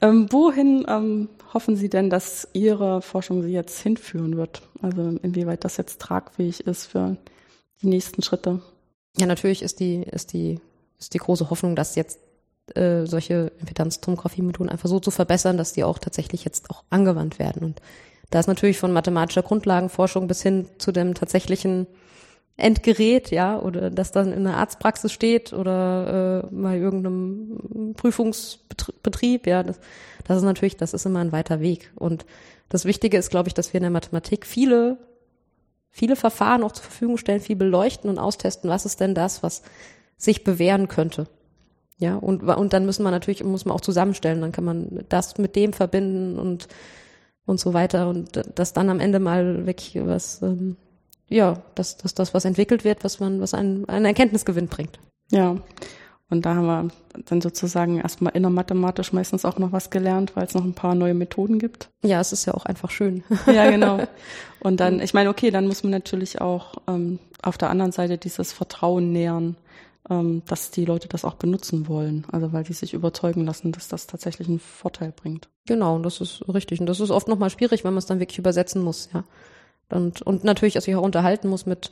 Ähm, 0.00 0.28
wohin 0.30 0.84
ähm, 0.88 1.28
hoffen 1.52 1.74
Sie 1.76 1.88
denn, 1.88 2.08
dass 2.08 2.48
Ihre 2.52 3.02
Forschung 3.02 3.42
Sie 3.42 3.52
jetzt 3.52 3.80
hinführen 3.80 4.36
wird? 4.36 4.62
Also 4.80 5.18
inwieweit 5.22 5.64
das 5.64 5.76
jetzt 5.76 6.00
tragfähig 6.00 6.66
ist 6.66 6.86
für 6.86 7.16
die 7.80 7.88
nächsten 7.88 8.22
Schritte? 8.22 8.60
Ja, 9.16 9.26
natürlich 9.26 9.62
ist 9.62 9.80
die, 9.80 10.02
ist 10.02 10.32
die 10.32 10.60
ist 11.02 11.14
die 11.14 11.18
große 11.18 11.50
Hoffnung, 11.50 11.76
dass 11.76 11.94
jetzt 11.96 12.18
äh, 12.74 13.06
solche 13.06 13.52
Impedanztomographie-Methoden 13.60 14.70
einfach 14.70 14.88
so 14.88 15.00
zu 15.00 15.10
verbessern, 15.10 15.56
dass 15.56 15.72
die 15.72 15.84
auch 15.84 15.98
tatsächlich 15.98 16.44
jetzt 16.44 16.70
auch 16.70 16.84
angewandt 16.90 17.38
werden. 17.38 17.64
Und 17.64 17.82
da 18.30 18.40
ist 18.40 18.46
natürlich 18.46 18.78
von 18.78 18.92
mathematischer 18.92 19.42
Grundlagenforschung 19.42 20.26
bis 20.26 20.42
hin 20.42 20.66
zu 20.78 20.92
dem 20.92 21.14
tatsächlichen 21.14 21.86
Endgerät, 22.56 23.30
ja, 23.30 23.58
oder 23.58 23.90
das 23.90 24.12
dann 24.12 24.32
in 24.32 24.44
der 24.44 24.56
Arztpraxis 24.56 25.10
steht 25.10 25.52
oder 25.52 26.44
äh, 26.44 26.54
bei 26.54 26.78
irgendeinem 26.78 27.94
Prüfungsbetrieb, 27.96 29.46
ja, 29.46 29.62
das, 29.62 29.80
das 30.24 30.36
ist 30.38 30.44
natürlich, 30.44 30.76
das 30.76 30.94
ist 30.94 31.04
immer 31.04 31.20
ein 31.20 31.32
weiter 31.32 31.60
Weg. 31.60 31.90
Und 31.96 32.24
das 32.68 32.84
Wichtige 32.84 33.16
ist, 33.16 33.30
glaube 33.30 33.48
ich, 33.48 33.54
dass 33.54 33.72
wir 33.72 33.78
in 33.78 33.84
der 33.84 33.90
Mathematik 33.90 34.46
viele, 34.46 34.98
viele 35.90 36.14
Verfahren 36.14 36.62
auch 36.62 36.72
zur 36.72 36.84
Verfügung 36.84 37.16
stellen, 37.16 37.40
viel 37.40 37.56
beleuchten 37.56 38.08
und 38.08 38.18
austesten, 38.18 38.70
was 38.70 38.86
ist 38.86 39.00
denn 39.00 39.14
das, 39.14 39.42
was 39.42 39.62
sich 40.22 40.44
bewähren 40.44 40.88
könnte. 40.88 41.26
Ja, 41.98 42.16
und, 42.16 42.42
und 42.42 42.72
dann 42.72 42.86
müssen 42.86 43.02
wir 43.04 43.10
natürlich, 43.10 43.44
muss 43.44 43.64
man 43.64 43.74
auch 43.74 43.80
zusammenstellen, 43.80 44.40
dann 44.40 44.52
kann 44.52 44.64
man 44.64 45.04
das 45.08 45.38
mit 45.38 45.56
dem 45.56 45.72
verbinden 45.72 46.38
und, 46.38 46.68
und 47.44 47.60
so 47.60 47.74
weiter 47.74 48.08
und 48.08 48.40
das 48.54 48.72
dann 48.72 48.88
am 48.88 49.00
Ende 49.00 49.20
mal 49.20 49.66
wirklich 49.66 49.98
was, 50.04 50.42
ähm, 50.42 50.76
ja, 51.28 51.62
dass, 51.74 51.96
dass 51.96 52.14
das 52.14 52.34
was 52.34 52.44
entwickelt 52.44 52.84
wird, 52.84 53.04
was 53.04 53.20
man, 53.20 53.40
was 53.40 53.54
einen, 53.54 53.88
einen 53.88 54.06
Erkenntnisgewinn 54.06 54.68
bringt. 54.68 54.98
Ja. 55.30 55.56
Und 56.28 56.46
da 56.46 56.54
haben 56.54 56.66
wir 56.66 56.88
dann 57.26 57.42
sozusagen 57.42 57.98
erstmal 57.98 58.34
innermathematisch 58.34 59.12
meistens 59.12 59.44
auch 59.44 59.58
noch 59.58 59.70
was 59.72 59.90
gelernt, 59.90 60.34
weil 60.34 60.46
es 60.46 60.54
noch 60.54 60.64
ein 60.64 60.72
paar 60.72 60.94
neue 60.94 61.14
Methoden 61.14 61.58
gibt. 61.58 61.90
Ja, 62.02 62.20
es 62.20 62.32
ist 62.32 62.46
ja 62.46 62.54
auch 62.54 62.64
einfach 62.64 62.90
schön. 62.90 63.22
Ja, 63.46 63.70
genau. 63.70 64.06
Und 64.60 64.80
dann, 64.80 65.00
ich 65.00 65.12
meine, 65.14 65.28
okay, 65.28 65.50
dann 65.50 65.66
muss 65.66 65.82
man 65.82 65.90
natürlich 65.90 66.40
auch 66.40 66.76
ähm, 66.88 67.18
auf 67.42 67.58
der 67.58 67.70
anderen 67.70 67.92
Seite 67.92 68.16
dieses 68.16 68.52
Vertrauen 68.52 69.12
nähern, 69.12 69.56
dass 70.08 70.70
die 70.72 70.84
Leute 70.84 71.08
das 71.08 71.24
auch 71.24 71.34
benutzen 71.34 71.86
wollen. 71.86 72.26
Also 72.32 72.52
weil 72.52 72.64
die 72.64 72.72
sich 72.72 72.92
überzeugen 72.92 73.44
lassen, 73.46 73.72
dass 73.72 73.88
das 73.88 74.06
tatsächlich 74.06 74.48
einen 74.48 74.58
Vorteil 74.58 75.12
bringt. 75.12 75.48
Genau, 75.66 75.94
und 75.94 76.02
das 76.02 76.20
ist 76.20 76.42
richtig. 76.52 76.80
Und 76.80 76.86
das 76.86 77.00
ist 77.00 77.10
oft 77.10 77.28
nochmal 77.28 77.50
schwierig, 77.50 77.84
wenn 77.84 77.92
man 77.92 77.98
es 77.98 78.06
dann 78.06 78.20
wirklich 78.20 78.38
übersetzen 78.38 78.82
muss, 78.82 79.08
ja. 79.14 79.24
Und, 79.90 80.22
und 80.22 80.42
natürlich 80.42 80.74
sich 80.74 80.96
auch 80.96 81.02
unterhalten 81.02 81.48
muss 81.48 81.66
mit 81.66 81.90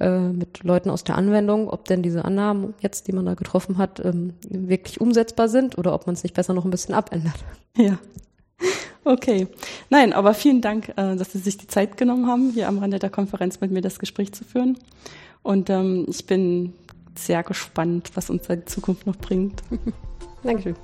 äh, 0.00 0.18
mit 0.18 0.64
Leuten 0.64 0.90
aus 0.90 1.04
der 1.04 1.16
Anwendung, 1.16 1.68
ob 1.68 1.84
denn 1.84 2.02
diese 2.02 2.24
Annahmen 2.24 2.74
jetzt, 2.80 3.08
die 3.08 3.12
man 3.12 3.26
da 3.26 3.34
getroffen 3.34 3.78
hat, 3.78 4.04
ähm, 4.04 4.34
wirklich 4.48 5.00
umsetzbar 5.00 5.48
sind 5.48 5.76
oder 5.76 5.94
ob 5.94 6.06
man 6.06 6.14
es 6.14 6.22
nicht 6.22 6.34
besser 6.34 6.54
noch 6.54 6.64
ein 6.64 6.70
bisschen 6.70 6.94
abändert. 6.94 7.36
Ja. 7.76 7.98
Okay. 9.04 9.48
Nein, 9.90 10.12
aber 10.12 10.34
vielen 10.34 10.60
Dank, 10.60 10.90
äh, 10.90 11.16
dass 11.16 11.32
Sie 11.32 11.38
sich 11.38 11.56
die 11.58 11.66
Zeit 11.66 11.96
genommen 11.96 12.26
haben, 12.26 12.50
hier 12.50 12.68
am 12.68 12.78
Rande 12.78 12.98
der 12.98 13.10
Konferenz 13.10 13.60
mit 13.60 13.70
mir 13.70 13.80
das 13.80 13.98
Gespräch 13.98 14.32
zu 14.32 14.44
führen. 14.44 14.78
Und 15.42 15.70
ähm, 15.70 16.06
ich 16.08 16.26
bin 16.26 16.72
sehr 17.18 17.42
gespannt, 17.42 18.10
was 18.14 18.30
uns 18.30 18.46
die 18.46 18.64
Zukunft 18.64 19.06
noch 19.06 19.16
bringt. 19.16 19.62
Dankeschön. 20.42 20.76